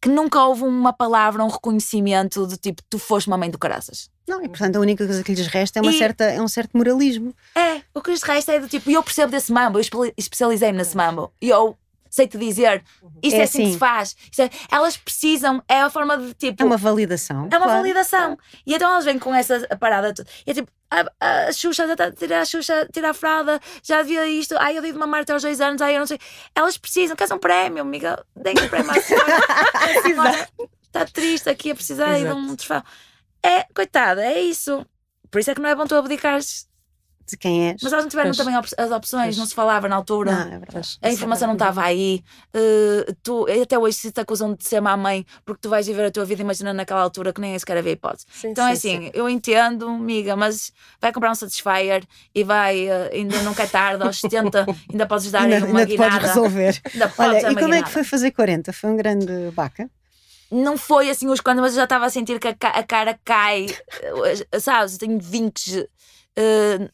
[0.01, 4.09] que nunca houve uma palavra, um reconhecimento de tipo, tu foste uma mãe do caraças.
[4.29, 6.47] Não, e portanto a única coisa que lhes resta é, uma E- certa, é um
[6.47, 7.35] certo moralismo.
[7.57, 10.79] É, o que lhes resta é do tipo, eu percebo desse mambo, eu espe- especializei-me
[10.79, 11.33] nesse mambo.
[11.43, 11.77] E eu
[12.11, 12.83] sei-te dizer,
[13.23, 13.73] isto é, É assim que assim.
[13.73, 14.17] se faz.
[14.31, 16.63] Isto é- elas precisam, é a forma de tipo.
[16.63, 17.49] É uma validação.
[17.51, 17.73] É uma claro.
[17.83, 18.39] validação.
[18.67, 20.13] E então elas vêm com essa parada.
[20.15, 20.29] toda.
[20.47, 23.61] E é tipo, a, a Xuxa, já está a tirar a Xuxa, tirar a fralda,
[23.83, 26.07] já devia isto, ai eu dei de mamar até aos dois anos, ai eu não
[26.07, 26.19] sei.
[26.55, 28.25] Elas precisam, queres um prémio, amiga?
[28.35, 30.49] Deem um prémio à senhora.
[30.83, 32.83] Está triste aqui a precisar de um troféu.
[33.43, 34.85] É, coitada, é isso.
[35.31, 36.67] Por isso é que não é bom tu abdicares.
[37.29, 37.77] De quem és.
[37.83, 38.37] Mas elas não tiveram Pois.
[38.39, 39.37] também op- as opções, Pois.
[39.37, 40.33] não se falava na altura.
[40.33, 40.99] Não, é verdade.
[41.03, 42.23] A informação não estava aí.
[42.55, 46.07] Uh, tu, até hoje se te acusam de ser má mãe porque tu vais viver
[46.07, 48.25] a tua vida imaginando naquela altura que nem sequer havia hipótese.
[48.33, 52.03] Sim, Então é sim, assim, eu entendo, amiga, mas vai comprar um Satisfyer
[52.35, 55.87] e vai, uh, ainda nunca é tarde, aos 70, ainda podes dar Ainda, uma ainda
[55.87, 56.27] te podes guinada.
[56.29, 56.81] resolver.
[56.95, 57.87] Ainda podes Olha, e como é que guinada.
[57.91, 58.73] foi fazer 40?
[58.73, 59.89] Foi um grande baca?
[60.51, 63.19] não foi assim os quando, mas eu já estava a sentir que a, a cara
[63.23, 63.67] cai,
[64.51, 64.97] eh, sabes?
[64.97, 66.89] Tenho vinques, uh,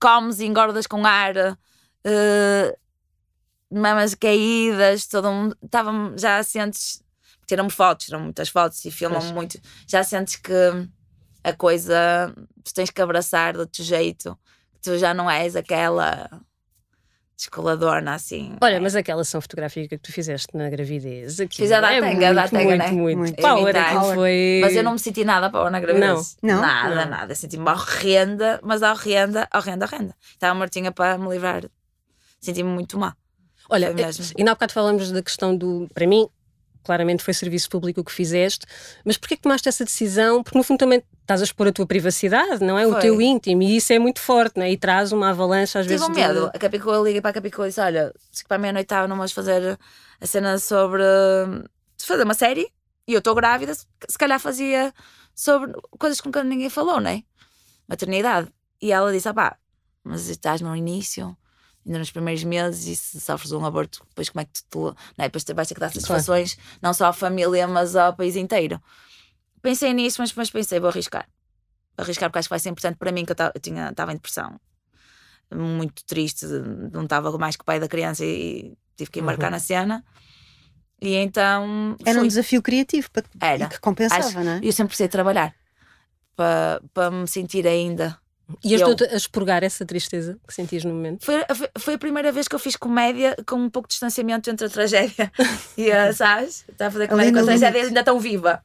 [0.00, 2.78] comes e engordas com ar, uh,
[3.70, 5.56] mamas caídas, todo mundo.
[5.62, 7.02] Estava, já sentes.
[7.46, 9.60] Tiram-me fotos, tiram muitas fotos e filmam muito.
[9.86, 10.52] Já sentes que
[11.42, 12.34] a coisa.
[12.64, 14.38] Tu tens que abraçar de outro jeito.
[14.82, 16.30] Tu já não és aquela
[17.36, 18.56] descoladona assim.
[18.60, 18.80] Olha, é.
[18.80, 21.38] mas aquela sessão fotográfica que tu fizeste na gravidez.
[21.50, 22.90] Fiz a da é tanga, da tanga, muito, né?
[22.92, 23.42] muito, muito.
[23.42, 23.74] Power,
[24.14, 24.60] foi...
[24.62, 26.36] Mas eu não me senti nada para na gravidez.
[26.42, 26.54] Não.
[26.54, 26.62] não?
[26.62, 27.10] Nada, não.
[27.10, 27.34] nada.
[27.34, 30.16] Senti-me horrenda, mas horrenda, horrenda, horrenda.
[30.32, 31.64] Estava mortinha para me livrar.
[32.40, 33.16] Senti-me muito má.
[33.68, 33.94] Olha,
[34.36, 35.88] e na bocado falamos da questão do.
[35.94, 36.28] Para mim,
[36.84, 38.66] claramente foi serviço público o que fizeste,
[39.04, 40.42] mas porquê que tomaste essa decisão?
[40.42, 42.84] Porque no fundo também estás a expor a tua privacidade, não é?
[42.84, 42.92] Foi.
[42.92, 44.70] O teu íntimo, e isso é muito forte, não é?
[44.70, 46.06] E traz uma avalanche às Tive vezes.
[46.06, 46.50] Tive um medo.
[46.50, 46.56] De...
[46.56, 49.08] A Capicua, eu liguei para a Capicua e disse: Olha, se para a meia-noite estava,
[49.08, 49.78] não vamos fazer
[50.20, 51.02] a cena sobre.
[51.98, 52.68] fazer uma série
[53.06, 54.92] e eu estou grávida, se calhar fazia
[55.34, 57.22] sobre coisas com que ninguém falou, não é?
[57.88, 58.48] Maternidade.
[58.80, 59.56] E ela disse: Ah pá,
[60.02, 61.36] mas estás no início
[61.86, 65.24] ainda nos primeiros meses e se sofres um aborto, depois como é que tu, não
[65.24, 65.28] é?
[65.28, 66.70] depois vais ter que dar satisfações claro.
[66.82, 68.80] não só à família, mas ao país inteiro.
[69.60, 71.28] Pensei nisso, mas, mas pensei, vou arriscar.
[71.96, 73.36] Vou arriscar porque acho que vai ser importante para mim, que eu
[73.90, 74.58] estava em depressão,
[75.54, 76.46] muito triste,
[76.92, 79.52] não estava mais que o pai da criança e tive que embarcar uhum.
[79.52, 80.04] na cena.
[81.00, 81.96] E então.
[82.04, 82.24] Era fui.
[82.24, 83.68] um desafio criativo para, Era.
[83.68, 84.60] que compensava, acho, não é?
[84.62, 85.54] Eu sempre precisei trabalhar
[86.34, 88.18] para, para me sentir ainda
[88.62, 91.24] e ajudou-te a expurgar essa tristeza que sentias no momento?
[91.24, 91.34] Foi,
[91.78, 94.70] foi a primeira vez que eu fiz comédia com um pouco de distanciamento entre a
[94.70, 95.32] tragédia
[95.76, 96.64] e a, sabes?
[96.68, 98.62] Estava a fazer comédia com a tragédia e ainda tão viva.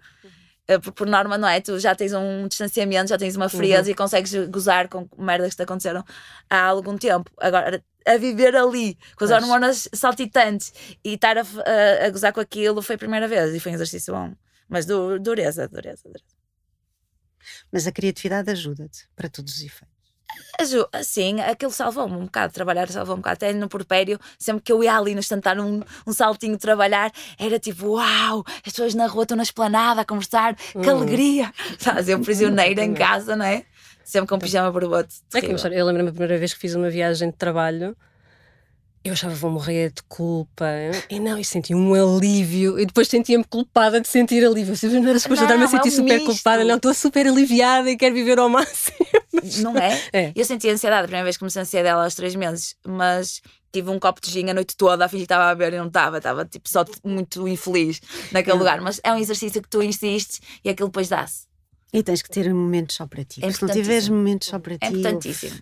[0.67, 1.59] Eh, por, por, norma, não é?
[1.61, 3.91] Tu já tens um distanciamento, já tens uma frieza uhum.
[3.91, 6.03] e consegues gozar com merdas que te aconteceram
[6.49, 7.31] há algum tempo.
[7.39, 10.73] Agora, a viver ali, com as hormonas saltitantes
[11.03, 13.75] e estar a, a, a, gozar com aquilo foi a primeira vez e foi um
[13.75, 14.33] exercício bom.
[14.67, 16.38] Mas du, dureza, dureza, dureza.
[17.71, 19.99] Mas a criatividade ajuda-te para todos os efeitos.
[21.03, 23.45] Sim, aquilo salvou-me um bocado, trabalhar salvou-me um bocado.
[23.45, 27.11] Até no porpério, sempre que eu ia ali nos tentar um, um saltinho de trabalhar,
[27.37, 30.89] era tipo, uau, as pessoas na rua estão na esplanada a conversar, que hum.
[30.89, 31.53] alegria.
[31.71, 33.63] Estás eu prisioneira em casa, não é?
[34.03, 35.15] Sempre com pijama borbote.
[35.33, 37.95] É que, eu lembro-me a primeira vez que fiz uma viagem de trabalho
[39.03, 40.65] eu achava vou morrer de culpa
[41.09, 44.75] e não, e senti um alívio e depois sentia-me culpada de sentir alívio.
[44.83, 46.25] Eu não era suposto estar-me a sentir é um super misto.
[46.25, 48.97] culpada, não, estou super aliviada e quero viver ao máximo.
[49.61, 50.01] Não é?
[50.11, 50.33] é?
[50.35, 53.41] Eu senti ansiedade a primeira vez que comecei a ansiedade dela aos três meses, mas
[53.71, 55.77] tive um copo de gin a noite toda a fingir que estava a beber e
[55.77, 58.59] não estava, estava tipo só muito infeliz naquele é.
[58.59, 58.81] lugar.
[58.81, 61.47] Mas é um exercício que tu insistes e aquilo depois dá-se.
[61.93, 63.43] E tens que ter momentos só para ti.
[63.43, 64.85] É se não tiveres momentos só para ti.
[64.85, 65.59] É importantíssimo.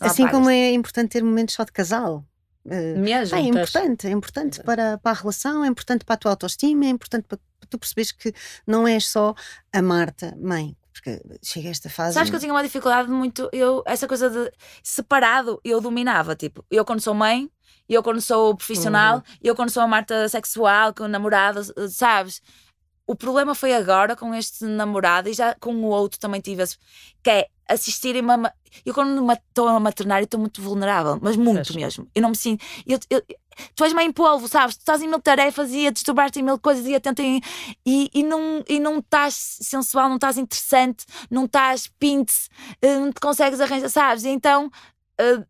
[0.00, 2.24] Assim como é importante ter momentos só de casal.
[2.64, 6.84] Mesmo, é importante, é importante para, para a relação, é importante para a tua autoestima,
[6.84, 8.32] é importante para, para tu perceberes que
[8.66, 9.34] não és só
[9.72, 12.14] a Marta, mãe, porque chega a esta fase.
[12.14, 13.48] Sabes que eu tinha uma dificuldade muito.
[13.52, 14.52] Eu, essa coisa de
[14.82, 16.36] separado, eu dominava.
[16.36, 17.50] Tipo, eu quando sou mãe,
[17.88, 19.22] eu quando sou profissional, uhum.
[19.42, 22.40] eu quando sou a Marta sexual, com namorada, sabes?
[23.06, 26.78] O problema foi agora com este namorado e já com o outro também tive esse,
[27.22, 28.52] que é assistirem uma.
[28.84, 32.08] Eu quando estou a maternar estou muito vulnerável, mas muito mesmo.
[32.14, 32.64] Eu não me sinto.
[32.86, 33.22] Eu, eu,
[33.74, 34.76] tu és mãe em polvo, sabes?
[34.76, 37.22] Tu estás em mil tarefas e a disturbar-te em mil coisas e a tentar.
[37.24, 37.42] E,
[37.84, 42.48] e, não, e não estás sensual, não estás interessante, não estás pinte,
[42.80, 44.24] eh, não te consegues arranjar, sabes?
[44.24, 44.70] Então.
[45.20, 45.44] Uh,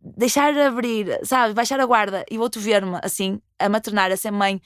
[0.00, 1.54] deixar abrir, sabes?
[1.54, 4.60] Baixar a guarda e o outro ver-me assim, a maternar, a ser mãe,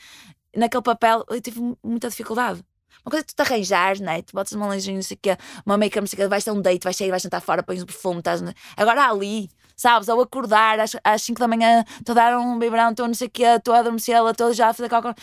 [0.57, 2.65] naquele papel, eu tive muita dificuldade.
[3.05, 4.23] Uma coisa é tu te arranjares, né?
[4.23, 5.37] Tu botas uma lingerie, não sei o quê,
[5.67, 7.63] uma make-up, não sei o quê, vais ter um date, vais sair, vais jantar fora,
[7.63, 8.43] pões um perfume, estás.
[8.77, 10.09] Agora ali, sabes?
[10.09, 13.27] Ao acordar às, às 5 da manhã, estou a dar um biberão, estou não sei
[13.27, 15.15] o quê, estou a adormecer, estou já a fazer qualquer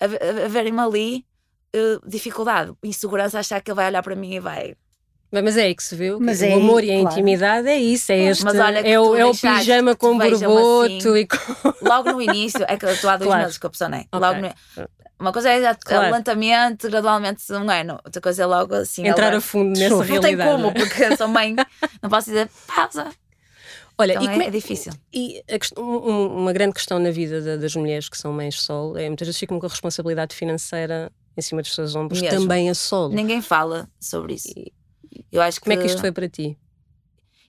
[0.00, 1.26] a, a verem-me ali,
[1.74, 4.76] uh, dificuldade, insegurança, achar que ele vai olhar para mim e vai.
[5.42, 7.12] Mas é aí que se vê mas o é amor aí, e a claro.
[7.12, 8.44] intimidade é isso, é este,
[8.84, 11.74] é, o, é o pijama com borboto assim, e com...
[11.82, 13.42] Logo no início, é que eu estou há dois claro.
[13.42, 14.04] meses com a pessoa, não é?
[14.12, 14.20] Okay.
[14.20, 16.12] Logo no, uma coisa é claro.
[16.12, 17.98] lentamente, gradualmente, um ano.
[18.04, 19.06] Outra coisa é logo assim.
[19.06, 20.36] Entrar a fundo nessa não realidade.
[20.36, 21.54] Não tem como, porque sou mãe,
[22.02, 23.10] não posso dizer pausa.
[23.96, 24.92] Olha, então e é, é, difícil.
[25.12, 29.28] E questão, uma grande questão na vida das mulheres que são mães solo é muitas
[29.28, 32.40] vezes ficam com a responsabilidade financeira em cima dos seus ombros, Mesmo.
[32.40, 33.14] também a solo.
[33.14, 34.52] Ninguém fala sobre isso.
[35.30, 36.58] Eu acho Como que, é que isto foi para ti?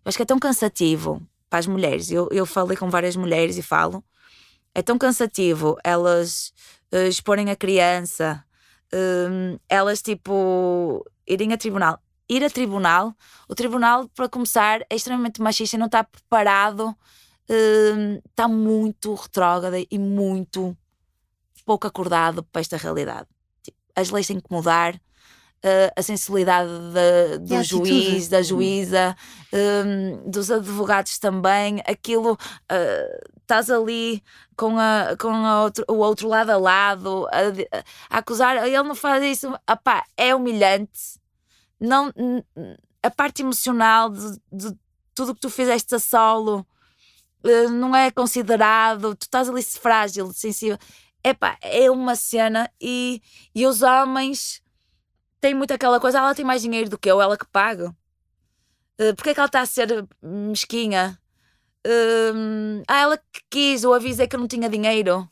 [0.03, 2.11] Eu acho que é tão cansativo para as mulheres.
[2.11, 4.03] Eu, eu falei com várias mulheres e falo.
[4.73, 6.53] É tão cansativo elas
[6.91, 8.43] uh, exporem a criança,
[8.93, 11.99] uh, elas tipo irem a tribunal.
[12.27, 13.13] Ir a tribunal,
[13.47, 19.77] o tribunal, para começar, é extremamente machista e não está preparado, uh, está muito retrógrada
[19.79, 20.75] e muito
[21.65, 23.27] pouco acordado para esta realidade.
[23.63, 24.99] Tipo, as leis têm que mudar,
[25.63, 29.15] uh, a sensibilidade de, do juiz, da juíza,
[29.53, 32.33] um, dos advogados também, aquilo.
[32.71, 34.23] Uh, estás ali
[34.57, 38.95] com, a, com a outro, o outro lado a lado, a, a acusar, ele não
[38.95, 41.19] faz isso, Apá, é humilhante.
[41.79, 42.11] Não,
[43.03, 44.75] a parte emocional de, de
[45.13, 46.65] tudo que tu fizeste a solo
[47.43, 50.77] uh, não é considerado, tu estás ali frágil, sensível.
[51.23, 53.21] Epá, é uma cena e,
[53.53, 54.61] e os homens
[55.45, 57.95] tem muito aquela coisa, ah, ela tem mais dinheiro do que eu, ela que paga.
[58.99, 61.19] Uh, Porquê é que ela está a ser mesquinha?
[61.85, 65.29] Uh, ah, ela que quis, ou avisei que eu não tinha dinheiro.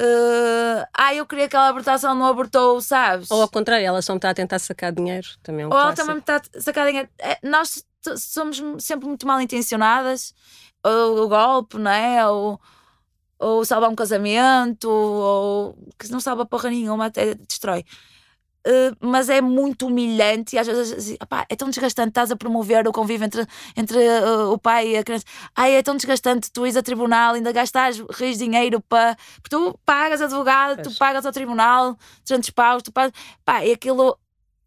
[0.00, 3.32] Uh, ah, eu queria que ela abortasse, ela não abortou, sabes?
[3.32, 5.76] Ou ao contrário, ela só me está a tentar sacar dinheiro, também é um Ou
[5.76, 7.08] ela também me está a sacar dinheiro.
[7.18, 7.84] É, nós
[8.16, 10.32] somos sempre muito mal intencionadas,
[10.84, 12.28] ou o golpe, não é?
[12.28, 12.60] Ou,
[13.40, 17.84] ou salvar um casamento, ou que não salva porra nenhuma, até destrói.
[18.64, 22.36] Uh, mas é muito humilhante e às vezes assim, opá, é tão desgastante, estás a
[22.36, 23.44] promover o convívio entre,
[23.76, 25.24] entre uh, o pai e a criança.
[25.54, 29.16] Ai, é tão desgastante, tu ires a tribunal, ainda gastas rios de dinheiro para.
[29.42, 33.12] Porque tu pagas advogado, tu pagas ao tribunal, 300 paus, tu pagas.
[33.44, 34.16] Pá, e aquilo.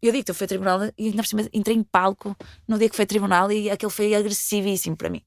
[0.02, 2.36] Eu digo que eu fui a tribunal e ainda por cima entrei em palco
[2.68, 5.22] no dia que foi a tribunal e aquilo foi agressivíssimo para mim.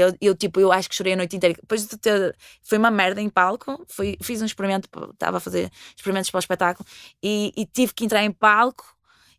[0.00, 1.56] Eu, eu, tipo, eu acho que chorei a noite inteira.
[1.60, 3.84] Depois de ter, foi uma merda em palco.
[3.88, 6.86] Fui, fiz um experimento, estava a fazer experimentos para o espetáculo
[7.22, 8.84] e, e, tive que entrar em palco.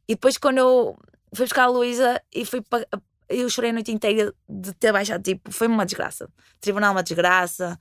[0.07, 0.97] E depois, quando eu
[1.34, 2.86] fui buscar a Luísa e fui para,
[3.30, 5.22] eu chorei a noite inteira de ter baixado.
[5.22, 6.30] Tipo, foi uma desgraça.
[6.60, 7.80] Tribunal, uma desgraça.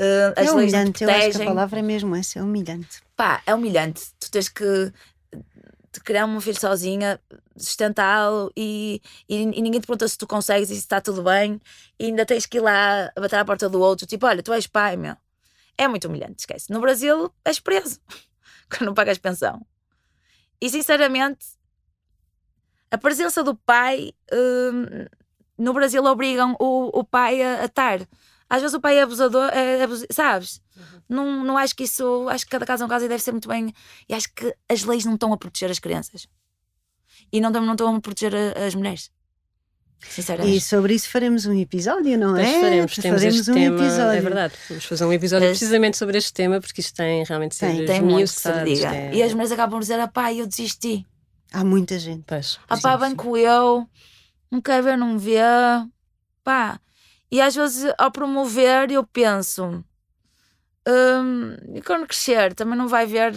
[0.00, 3.02] Uh, é humilhante, eu acho que a palavra é mesmo essa, é humilhante.
[3.16, 4.02] Pá, é humilhante.
[4.20, 4.92] Tu tens que
[5.92, 7.20] de criar um filho sozinha,
[7.56, 11.60] sustentá-lo e, e, e, ninguém te pergunta se tu consegues e se está tudo bem,
[11.98, 14.66] e ainda tens que ir lá bater à porta do outro, tipo, olha, tu és
[14.66, 15.16] pai, meu.
[15.76, 16.72] É muito humilhante, esquece.
[16.72, 18.00] No Brasil és preso
[18.68, 19.64] quando não pagas pensão.
[20.60, 21.46] E sinceramente,
[22.90, 25.06] a presença do pai hum,
[25.56, 28.00] no Brasil obrigam o, o pai a, a estar.
[28.48, 30.06] Às vezes o pai é abusador, é, abus...
[30.10, 30.60] sabes?
[30.76, 31.00] Uhum.
[31.08, 32.28] Não, não acho que isso.
[32.28, 33.72] Acho que cada caso é um caso e deve ser muito bem.
[34.08, 36.26] E acho que as leis não estão a proteger as crianças.
[37.30, 39.10] E não, não estão a proteger as mulheres.
[40.00, 40.56] Sinceramente.
[40.56, 42.60] E sobre isso faremos um episódio, não é?
[42.60, 44.18] faremos, temos faremos este um tema, episódio.
[44.18, 47.56] É verdade, vamos fazer um episódio Mas, precisamente sobre este tema, porque isto tem realmente
[47.56, 48.94] ser tem, tem muito que se diga.
[48.94, 49.14] É...
[49.14, 51.04] E as mulheres acabam por dizer, ah pá, eu desisti.
[51.52, 52.22] Há muita gente.
[52.26, 53.88] Pois, ah pá, banco eu,
[54.50, 55.40] não quer ver, não vê.
[56.44, 56.80] Pá,
[57.30, 59.84] e às vezes, ao promover, eu penso.
[60.86, 63.34] Hum, e quando crescer, também não vai ver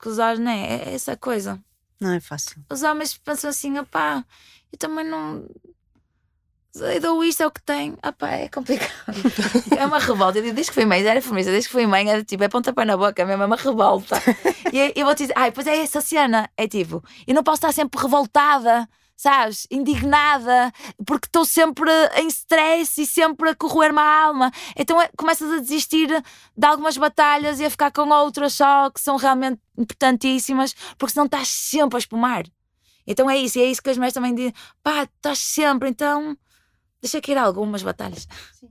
[0.00, 1.62] que os homens, nem é, é essa coisa.
[2.00, 2.62] Não é fácil.
[2.70, 4.24] Os homens pensam assim, opá,
[4.72, 5.46] eu também não.
[6.74, 7.98] Eu dou isto, é o que tenho.
[8.06, 8.92] Opá, é complicado.
[9.76, 10.38] é uma revolta.
[10.38, 12.96] Eu que fui mãe, era feminista, desde que fui mãe, era tipo, é pontapé na
[12.96, 14.16] boca mesmo, é uma revolta.
[14.72, 16.50] e eu vou te dizer, ai, pois é essa cena.
[16.56, 20.72] É tipo, eu não posso estar sempre revoltada sabes, indignada,
[21.06, 24.52] porque estou sempre em stress e sempre a corroer-me a alma.
[24.76, 26.08] Então é, começas a desistir
[26.56, 31.26] de algumas batalhas e a ficar com outras só que são realmente importantíssimas, porque senão
[31.26, 32.44] estás sempre a espumar.
[33.06, 34.52] Então é isso, e é isso que as mulheres também dizem:
[34.82, 36.36] pá, estás sempre, então
[37.00, 38.28] deixa que ir algumas batalhas.
[38.52, 38.68] Sim.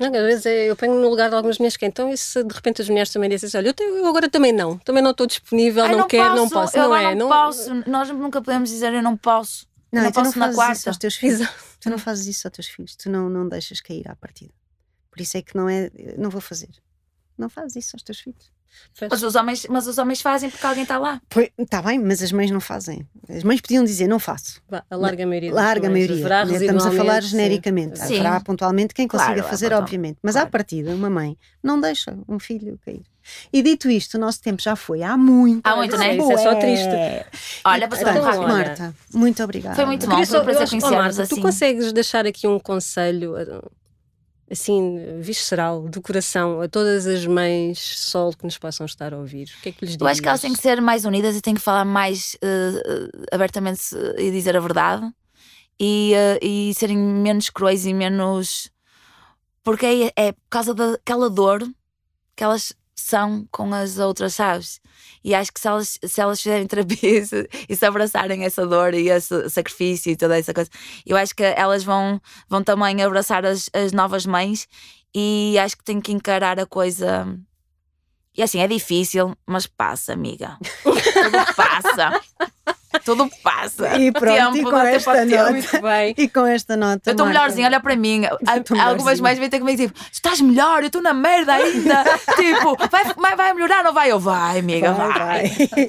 [0.00, 2.52] Não, às vezes eu ponho no lugar de algumas mulheres que então, e se de
[2.52, 5.12] repente as mulheres também dizem assim, olha, eu, tenho, eu, agora também não, também não
[5.12, 6.76] estou disponível, Ai, não, não, quero, posso, não posso.
[6.76, 9.66] Eu não é, não, não posso, nós nunca podemos dizer eu não posso.
[9.94, 10.72] Não, não posso não na quarta.
[10.72, 11.48] Isso aos teus filhos.
[11.80, 12.96] tu não fazes isso aos teus filhos.
[12.96, 14.52] Tu não, não deixas cair à partida.
[15.10, 15.90] Por isso é que não é.
[16.18, 16.70] Não vou fazer.
[17.38, 18.52] Não fazes isso aos teus filhos.
[19.10, 21.20] Mas os, homens, mas os homens fazem porque alguém está lá.
[21.58, 23.06] Está bem, mas as mães não fazem.
[23.28, 24.62] As mães podiam dizer não faço.
[24.90, 25.52] A larga maioria.
[25.52, 26.44] Larga maioria.
[26.44, 26.56] Né?
[26.56, 27.98] Estamos a falar genericamente.
[27.98, 28.14] Sim.
[28.14, 30.18] Haverá pontualmente quem consiga claro, fazer, obviamente.
[30.22, 30.48] Mas claro.
[30.48, 33.02] à partida, uma mãe não deixa um filho cair.
[33.52, 35.66] E dito isto, o nosso tempo já foi há muito.
[35.66, 36.16] Há muito, né?
[36.16, 36.88] Isso é só triste.
[37.64, 38.48] Olha, passou então, rápido.
[38.48, 39.74] Marta, muito obrigada.
[39.74, 41.36] Foi muito bom, foi um prazer assim.
[41.36, 43.34] Tu consegues deixar aqui um conselho
[44.50, 49.48] assim, visceral, do coração, a todas as mães sol que nos possam estar a ouvir?
[49.58, 50.00] O que é que lhes dizes?
[50.00, 53.26] Eu acho que elas têm que ser mais unidas e têm que falar mais uh,
[53.32, 53.80] abertamente
[54.18, 55.10] e dizer a verdade
[55.80, 58.70] e, uh, e serem menos cruéis e menos.
[59.62, 61.66] Porque é, é por causa daquela dor
[62.36, 64.80] que elas são com as outras, sabes?
[65.22, 68.66] E acho que se elas, se elas fizerem terapia e se, e se abraçarem essa
[68.66, 70.70] dor e esse sacrifício e toda essa coisa,
[71.04, 74.68] eu acho que elas vão, vão também abraçar as, as novas mães
[75.14, 77.26] e acho que têm que encarar a coisa.
[78.36, 80.58] E assim, é difícil, mas passa, amiga.
[80.82, 82.20] Tudo passa.
[83.04, 83.96] Tudo passa.
[83.98, 85.50] E pronto, tempo, e com esta nota.
[85.52, 86.14] Muito bem.
[86.16, 87.00] E com esta nota.
[87.06, 88.24] Eu estou melhorzinha, olha para mim.
[88.46, 92.04] Há- Algumas mães vêm ter comigo tipo: "Tu estás melhor, eu estou na merda ainda.
[92.36, 92.76] tipo,
[93.20, 94.10] vai, vai, melhorar, não vai?
[94.10, 95.12] Eu, vai, amiga, vai.
[95.12, 95.88] Vai, vai.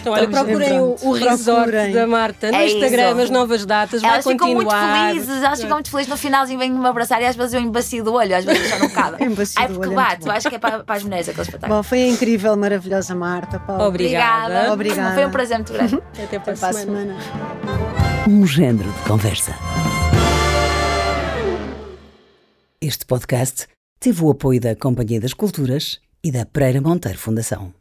[0.00, 1.92] Então, olha, procurem o, o resort Procurem.
[1.92, 3.20] da Marta no É Instagram, isso.
[3.20, 5.08] as novas datas, vai Elas ficam muito continuar.
[5.10, 8.02] felizes, elas ficam muito felizes no finalzinho, vêm me abraçar e às vezes eu embacio
[8.02, 9.24] do olho, às vezes eu já não cabe.
[9.24, 11.42] Embacio Ai, do porque olho é bate, acho que é para, para as mulheres aquele
[11.46, 11.76] espetáculo.
[11.78, 13.60] Bom, foi incrível, maravilhosa Marta.
[13.60, 13.86] Paula.
[13.86, 14.72] Obrigada.
[14.72, 15.14] Obrigada.
[15.14, 16.02] Foi um prazer muito grande.
[16.22, 17.20] Até Até para a semana.
[17.20, 18.28] semana.
[18.28, 19.52] Um género de conversa.
[22.80, 23.68] Este podcast
[24.00, 27.72] teve o apoio da Companhia das Culturas e da Pereira Monteiro Fundação.